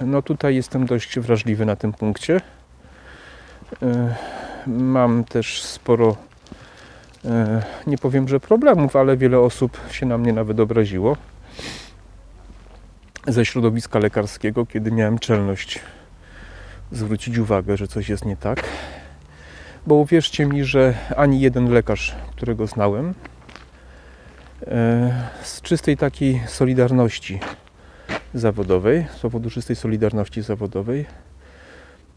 no 0.00 0.22
tutaj 0.22 0.54
jestem 0.54 0.86
dość 0.86 1.18
wrażliwy 1.18 1.66
na 1.66 1.76
tym 1.76 1.92
punkcie. 1.92 2.36
Y, 2.36 3.86
mam 4.66 5.24
też 5.24 5.62
sporo, 5.62 6.10
e, 6.10 6.29
nie 7.86 7.98
powiem, 7.98 8.28
że 8.28 8.40
problemów, 8.40 8.96
ale 8.96 9.16
wiele 9.16 9.38
osób 9.38 9.80
się 9.90 10.06
na 10.06 10.18
mnie 10.18 10.32
nawet 10.32 10.60
obraziło 10.60 11.16
ze 13.26 13.44
środowiska 13.44 13.98
lekarskiego, 13.98 14.66
kiedy 14.66 14.92
miałem 14.92 15.18
czelność 15.18 15.80
zwrócić 16.92 17.38
uwagę, 17.38 17.76
że 17.76 17.88
coś 17.88 18.08
jest 18.08 18.24
nie 18.24 18.36
tak. 18.36 18.64
Bo 19.86 19.94
uwierzcie 19.94 20.46
mi, 20.46 20.64
że 20.64 20.94
ani 21.16 21.40
jeden 21.40 21.72
lekarz, 21.72 22.16
którego 22.36 22.66
znałem, 22.66 23.14
e, 24.66 25.30
z 25.42 25.60
czystej 25.62 25.96
takiej 25.96 26.42
solidarności 26.46 27.40
zawodowej, 28.34 29.06
z 29.16 29.18
powodu 29.18 29.50
czystej 29.50 29.76
solidarności 29.76 30.42
zawodowej, 30.42 31.06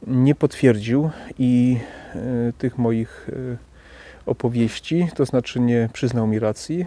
nie 0.08 0.36
potwierdził 0.36 1.10
i 1.40 1.78
e, 2.16 2.54
tych 2.58 2.78
moich 2.78 3.30
e, 3.30 3.73
opowieści, 4.26 5.08
to 5.16 5.26
znaczy 5.26 5.60
nie 5.60 5.90
przyznał 5.94 6.28
mi 6.28 6.40
racji, 6.40 6.86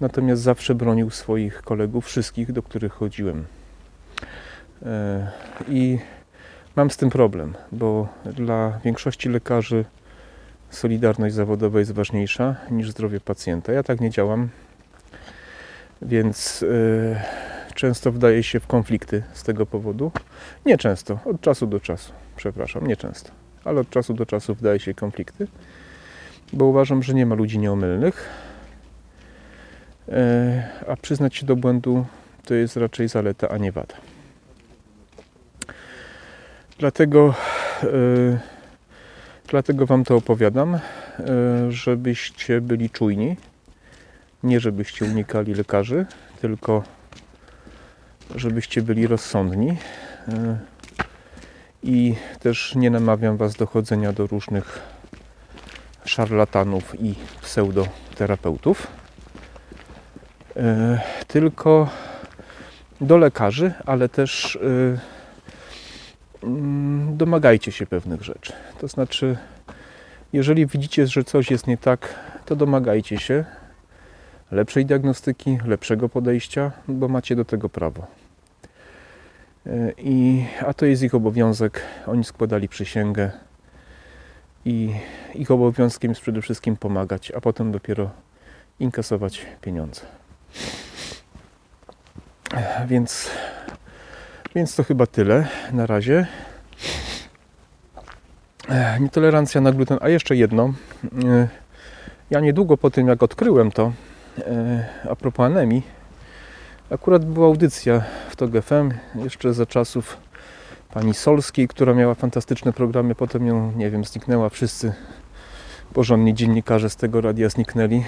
natomiast 0.00 0.42
zawsze 0.42 0.74
bronił 0.74 1.10
swoich 1.10 1.62
kolegów, 1.62 2.06
wszystkich, 2.06 2.52
do 2.52 2.62
których 2.62 2.92
chodziłem. 2.92 3.44
E, 4.86 5.30
I 5.68 5.98
mam 6.76 6.90
z 6.90 6.96
tym 6.96 7.10
problem, 7.10 7.54
bo 7.72 8.08
dla 8.24 8.80
większości 8.84 9.28
lekarzy 9.28 9.84
solidarność 10.70 11.34
zawodowa 11.34 11.78
jest 11.78 11.92
ważniejsza 11.92 12.56
niż 12.70 12.90
zdrowie 12.90 13.20
pacjenta. 13.20 13.72
Ja 13.72 13.82
tak 13.82 14.00
nie 14.00 14.10
działam, 14.10 14.48
więc 16.02 16.64
często 17.74 18.12
wdaje 18.12 18.42
się 18.42 18.60
w 18.60 18.66
konflikty 18.66 19.22
z 19.32 19.42
tego 19.42 19.66
powodu. 19.66 20.12
Nie 20.66 20.78
często, 20.78 21.18
od 21.24 21.40
czasu 21.40 21.66
do 21.66 21.80
czasu, 21.80 22.12
przepraszam, 22.36 22.86
nie 22.86 22.96
często, 22.96 23.30
ale 23.64 23.80
od 23.80 23.90
czasu 23.90 24.14
do 24.14 24.26
czasu 24.26 24.54
wdaje 24.54 24.80
się 24.80 24.94
konflikty, 24.94 25.46
bo 26.52 26.64
uważam, 26.64 27.02
że 27.02 27.14
nie 27.14 27.26
ma 27.26 27.34
ludzi 27.34 27.58
nieomylnych, 27.58 28.28
e, 30.08 30.68
a 30.88 30.96
przyznać 30.96 31.36
się 31.36 31.46
do 31.46 31.56
błędu 31.56 32.06
to 32.44 32.54
jest 32.54 32.76
raczej 32.76 33.08
zaleta, 33.08 33.48
a 33.48 33.58
nie 33.58 33.72
wada. 33.72 33.94
Dlatego, 36.78 37.34
e, 37.82 37.86
dlatego 39.48 39.86
Wam 39.86 40.04
to 40.04 40.16
opowiadam, 40.16 40.74
e, 40.74 40.80
żebyście 41.68 42.60
byli 42.60 42.90
czujni, 42.90 43.36
nie 44.42 44.60
żebyście 44.60 45.04
unikali 45.04 45.54
lekarzy, 45.54 46.06
tylko 46.40 46.82
żebyście 48.34 48.82
byli 48.82 49.06
rozsądni. 49.06 49.76
I 51.82 52.14
też 52.40 52.74
nie 52.74 52.90
namawiam 52.90 53.36
Was 53.36 53.54
do 53.54 53.66
chodzenia 53.66 54.12
do 54.12 54.26
różnych 54.26 54.80
szarlatanów 56.10 57.00
i 57.00 57.14
pseudoterapeutów, 57.42 58.86
e, 60.56 61.00
tylko 61.26 61.88
do 63.00 63.16
lekarzy, 63.16 63.72
ale 63.86 64.08
też 64.08 64.56
e, 64.56 64.98
mm, 66.46 67.16
domagajcie 67.16 67.72
się 67.72 67.86
pewnych 67.86 68.22
rzeczy. 68.22 68.52
To 68.80 68.88
znaczy, 68.88 69.36
jeżeli 70.32 70.66
widzicie, 70.66 71.06
że 71.06 71.24
coś 71.24 71.50
jest 71.50 71.66
nie 71.66 71.78
tak, 71.78 72.14
to 72.46 72.56
domagajcie 72.56 73.18
się 73.18 73.44
lepszej 74.50 74.86
diagnostyki, 74.86 75.58
lepszego 75.64 76.08
podejścia, 76.08 76.72
bo 76.88 77.08
macie 77.08 77.36
do 77.36 77.44
tego 77.44 77.68
prawo. 77.68 78.06
E, 79.66 79.92
I, 79.98 80.44
a 80.66 80.74
to 80.74 80.86
jest 80.86 81.02
ich 81.02 81.14
obowiązek. 81.14 81.82
Oni 82.06 82.24
składali 82.24 82.68
przysięgę 82.68 83.30
i 84.64 84.94
ich 85.34 85.50
obowiązkiem 85.50 86.10
jest 86.10 86.20
przede 86.20 86.42
wszystkim 86.42 86.76
pomagać, 86.76 87.32
a 87.36 87.40
potem 87.40 87.72
dopiero 87.72 88.10
inkasować 88.80 89.46
pieniądze. 89.60 90.00
Więc, 92.86 93.30
więc 94.54 94.74
to 94.74 94.84
chyba 94.84 95.06
tyle 95.06 95.46
na 95.72 95.86
razie. 95.86 96.26
Nietolerancja 99.00 99.60
na 99.60 99.72
gluten. 99.72 99.98
A 100.00 100.08
jeszcze 100.08 100.36
jedno. 100.36 100.72
Ja 102.30 102.40
niedługo 102.40 102.76
po 102.76 102.90
tym, 102.90 103.08
jak 103.08 103.22
odkryłem 103.22 103.70
to, 103.72 103.92
a 105.10 105.16
propos 105.16 105.46
anemii, 105.46 105.82
Akurat 106.90 107.24
była 107.24 107.46
audycja 107.46 108.02
w 108.30 108.36
TOG 108.36 108.50
FM 108.62 108.90
jeszcze 109.14 109.54
za 109.54 109.66
czasów 109.66 110.16
pani 110.94 111.14
Solskiej, 111.14 111.68
która 111.68 111.94
miała 111.94 112.14
fantastyczne 112.14 112.72
programy, 112.72 113.14
potem 113.14 113.46
ją, 113.46 113.72
nie 113.72 113.90
wiem, 113.90 114.04
zniknęła. 114.04 114.48
Wszyscy 114.48 114.92
porządni 115.92 116.34
dziennikarze 116.34 116.90
z 116.90 116.96
tego 116.96 117.20
radia 117.20 117.48
zniknęli. 117.48 118.04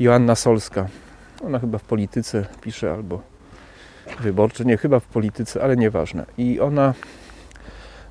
Joanna 0.00 0.34
Solska. 0.34 0.86
Ona 1.46 1.58
chyba 1.58 1.78
w 1.78 1.82
polityce 1.82 2.46
pisze 2.60 2.92
albo 2.92 3.20
wyborczy, 4.20 4.64
nie, 4.64 4.76
chyba 4.76 5.00
w 5.00 5.04
polityce, 5.04 5.62
ale 5.62 5.76
nieważne. 5.76 6.26
I 6.38 6.60
ona 6.60 6.94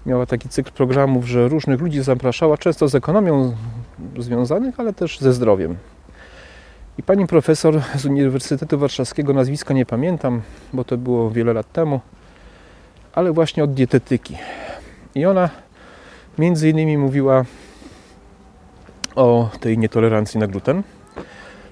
miała 0.05 0.25
taki 0.25 0.49
cykl 0.49 0.71
programów, 0.71 1.25
że 1.25 1.47
różnych 1.47 1.81
ludzi 1.81 2.03
zapraszała, 2.03 2.57
często 2.57 2.87
z 2.87 2.95
ekonomią 2.95 3.55
związanych, 4.17 4.79
ale 4.79 4.93
też 4.93 5.19
ze 5.19 5.33
zdrowiem. 5.33 5.77
I 6.97 7.03
pani 7.03 7.27
profesor 7.27 7.81
z 7.95 8.05
Uniwersytetu 8.05 8.79
Warszawskiego, 8.79 9.33
nazwiska 9.33 9.73
nie 9.73 9.85
pamiętam, 9.85 10.41
bo 10.73 10.83
to 10.83 10.97
było 10.97 11.31
wiele 11.31 11.53
lat 11.53 11.71
temu, 11.71 12.01
ale 13.17 13.31
właśnie 13.31 13.63
od 13.63 13.73
dietetyki. 13.73 14.37
I 15.15 15.25
ona 15.25 15.49
między 16.37 16.69
innymi 16.69 16.97
mówiła 16.97 17.45
o 19.15 19.49
tej 19.59 19.77
nietolerancji 19.77 20.39
na 20.39 20.47
gluten 20.47 20.83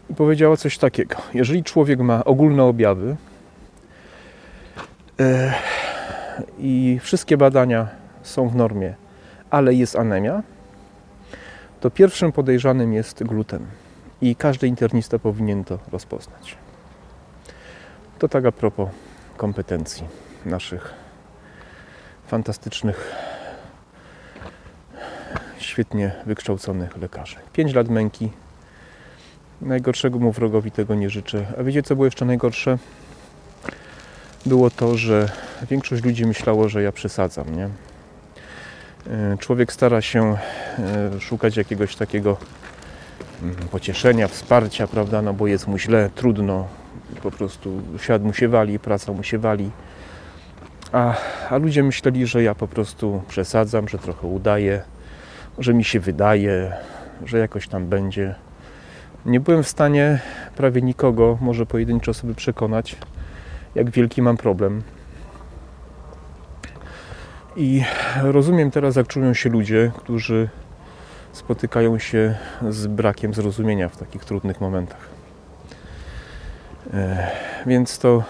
i 0.09 0.15
powiedziała 0.15 0.57
coś 0.57 0.77
takiego. 0.77 1.15
Jeżeli 1.33 1.63
człowiek 1.63 1.99
ma 1.99 2.23
ogólne 2.23 2.63
objawy 2.63 3.15
e, 5.19 5.53
i 6.59 6.99
wszystkie 7.01 7.37
badania 7.37 7.87
są 8.23 8.49
w 8.49 8.55
normie, 8.55 8.95
ale 9.49 9.73
jest 9.73 9.95
anemia, 9.95 10.43
to 11.81 11.89
pierwszym 11.91 12.31
podejrzanym 12.31 12.93
jest 12.93 13.23
gluten. 13.23 13.65
I 14.21 14.35
każdy 14.35 14.67
internista 14.67 15.19
powinien 15.19 15.63
to 15.63 15.79
rozpoznać. 15.91 16.57
To 18.19 18.27
tak 18.27 18.45
a 18.45 18.51
propos 18.51 18.89
kompetencji 19.37 20.03
naszych 20.45 21.05
fantastycznych, 22.28 23.11
świetnie 25.57 26.11
wykształconych 26.26 26.97
lekarzy. 26.97 27.36
5 27.53 27.73
lat 27.73 27.89
męki. 27.89 28.32
Najgorszego 29.61 30.19
mu 30.19 30.32
wrogowi 30.32 30.71
tego 30.71 30.95
nie 30.95 31.09
życzę. 31.09 31.45
A 31.59 31.63
wiecie, 31.63 31.84
co 31.84 31.95
było 31.95 32.05
jeszcze 32.05 32.26
najgorsze? 32.26 32.78
Było 34.45 34.69
to, 34.69 34.97
że 34.97 35.30
większość 35.69 36.03
ludzi 36.03 36.26
myślało, 36.26 36.69
że 36.69 36.84
ja 36.84 36.91
przesadzam, 36.91 37.55
nie? 37.55 37.69
E, 39.09 39.38
człowiek 39.38 39.73
stara 39.73 40.01
się 40.01 40.38
e, 40.80 41.19
szukać 41.19 41.57
jakiegoś 41.57 41.95
takiego 41.95 42.38
mm, 43.43 43.55
pocieszenia, 43.55 44.28
wsparcia, 44.28 44.88
prawda? 44.88 45.21
No 45.21 45.34
bo 45.34 45.47
jest 45.47 45.67
mu 45.67 45.78
źle, 45.78 46.09
trudno, 46.15 46.67
po 47.23 47.32
prostu 47.32 47.82
świat 47.97 48.23
mu 48.23 48.34
się 48.34 48.47
wali, 48.47 48.80
praca 48.80 49.11
mu 49.11 49.23
się 49.23 49.38
wali. 49.38 49.71
A, 50.95 51.15
a 51.49 51.57
ludzie 51.57 51.83
myśleli, 51.83 52.27
że 52.27 52.43
ja 52.43 52.55
po 52.55 52.67
prostu 52.67 53.23
przesadzam, 53.27 53.87
że 53.87 53.97
trochę 53.97 54.27
udaję, 54.27 54.81
że 55.57 55.73
mi 55.73 55.83
się 55.83 55.99
wydaje, 55.99 56.73
że 57.25 57.37
jakoś 57.37 57.67
tam 57.67 57.87
będzie. 57.87 58.35
Nie 59.25 59.39
byłem 59.39 59.63
w 59.63 59.67
stanie 59.67 60.19
prawie 60.55 60.81
nikogo, 60.81 61.37
może 61.41 61.65
pojedynczo 61.65 62.11
osoby 62.11 62.35
przekonać, 62.35 62.95
jak 63.75 63.89
wielki 63.89 64.21
mam 64.21 64.37
problem. 64.37 64.83
I 67.55 67.83
rozumiem 68.21 68.71
teraz, 68.71 68.95
jak 68.95 69.07
czują 69.07 69.33
się 69.33 69.49
ludzie, 69.49 69.91
którzy 69.97 70.49
spotykają 71.31 71.99
się 71.99 72.35
z 72.69 72.87
brakiem 72.87 73.33
zrozumienia 73.33 73.89
w 73.89 73.97
takich 73.97 74.25
trudnych 74.25 74.61
momentach. 74.61 75.09
E, 76.93 77.27
więc 77.65 77.99
to, 77.99 78.23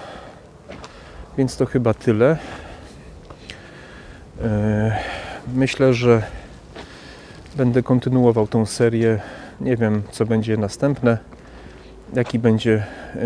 więc 1.38 1.58
to 1.58 1.66
chyba 1.66 1.94
tyle. 1.94 2.38
E, 4.44 4.98
myślę, 5.54 5.94
że 5.94 6.24
będę 7.56 7.84
kontynuował 7.84 8.48
tą 8.48 8.66
serię. 8.66 9.20
Nie 9.62 9.78
wiem, 9.78 10.04
co 10.12 10.26
będzie 10.26 10.58
następne, 10.58 11.18
jaki 12.14 12.40
będzie 12.40 12.84
e, 13.16 13.20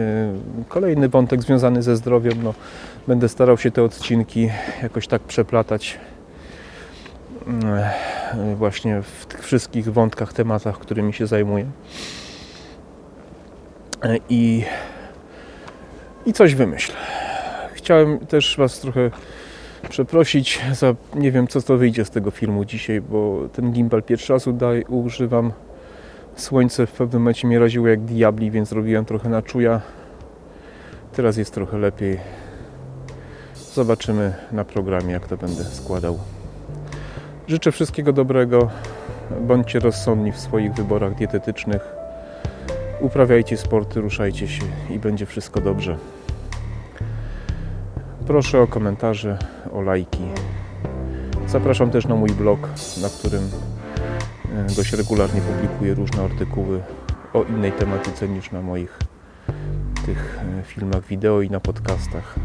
kolejny 0.67 1.09
wątek 1.09 1.41
związany 1.41 1.83
ze 1.83 1.95
zdrowiem. 1.95 2.43
No, 2.43 2.53
będę 3.07 3.29
starał 3.29 3.57
się 3.57 3.71
te 3.71 3.83
odcinki 3.83 4.49
jakoś 4.83 5.07
tak 5.07 5.21
przeplatać 5.21 5.99
właśnie 8.55 9.01
w 9.01 9.25
tych 9.25 9.43
wszystkich 9.43 9.93
wątkach, 9.93 10.33
tematach, 10.33 10.79
którymi 10.79 11.13
się 11.13 11.27
zajmuję. 11.27 11.65
I 14.29 14.63
i 16.25 16.33
coś 16.33 16.55
wymyślę. 16.55 16.95
Chciałem 17.89 18.19
też 18.19 18.57
Was 18.57 18.79
trochę 18.79 19.11
przeprosić 19.89 20.61
za 20.73 20.95
nie 21.15 21.31
wiem 21.31 21.47
co 21.47 21.61
to 21.61 21.77
wyjdzie 21.77 22.05
z 22.05 22.09
tego 22.09 22.31
filmu 22.31 22.65
dzisiaj, 22.65 23.01
bo 23.01 23.49
ten 23.53 23.71
gimbal 23.71 24.03
pierwszy 24.03 24.33
raz 24.33 24.47
udaj, 24.47 24.83
używam. 24.83 25.51
Słońce 26.35 26.87
w 26.87 26.91
pewnym 26.91 27.21
momencie 27.21 27.47
mnie 27.47 27.59
raziło 27.59 27.87
jak 27.87 28.01
diabli, 28.01 28.51
więc 28.51 28.71
robiłem 28.71 29.05
trochę 29.05 29.29
na 29.29 29.41
czuja. 29.41 29.81
Teraz 31.13 31.37
jest 31.37 31.53
trochę 31.53 31.77
lepiej. 31.77 32.19
Zobaczymy 33.73 34.33
na 34.51 34.65
programie 34.65 35.13
jak 35.13 35.27
to 35.27 35.37
będę 35.37 35.63
składał. 35.63 36.19
Życzę 37.47 37.71
wszystkiego 37.71 38.13
dobrego. 38.13 38.69
Bądźcie 39.41 39.79
rozsądni 39.79 40.31
w 40.31 40.39
swoich 40.39 40.73
wyborach 40.73 41.15
dietetycznych. 41.15 41.81
Uprawiajcie 42.99 43.57
sporty, 43.57 44.01
ruszajcie 44.01 44.47
się 44.47 44.63
i 44.89 44.99
będzie 44.99 45.25
wszystko 45.25 45.61
dobrze. 45.61 45.97
Proszę 48.29 48.61
o 48.61 48.67
komentarze, 48.67 49.37
o 49.73 49.81
lajki. 49.81 50.23
Zapraszam 51.47 51.91
też 51.91 52.07
na 52.07 52.15
mój 52.15 52.29
blog, 52.29 52.59
na 53.01 53.09
którym 53.09 53.43
e, 54.55 54.75
dość 54.75 54.93
regularnie 54.93 55.41
publikuję 55.41 55.93
różne 55.93 56.23
artykuły 56.23 56.81
o 57.33 57.43
innej 57.43 57.71
tematyce 57.71 58.27
niż 58.27 58.51
na 58.51 58.61
moich 58.61 58.99
tych 60.05 60.39
e, 60.59 60.63
filmach 60.63 61.05
wideo 61.05 61.41
i 61.41 61.49
na 61.49 61.59
podcastach. 61.59 62.35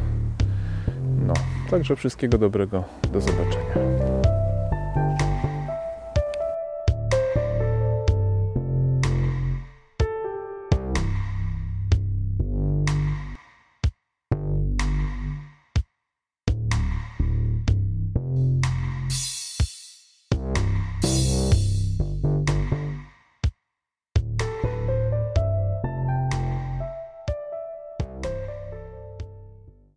No, 1.27 1.35
także 1.71 1.97
wszystkiego 1.97 2.39
dobrego. 2.39 2.85
Do 3.13 3.21
zobaczenia. 3.21 4.44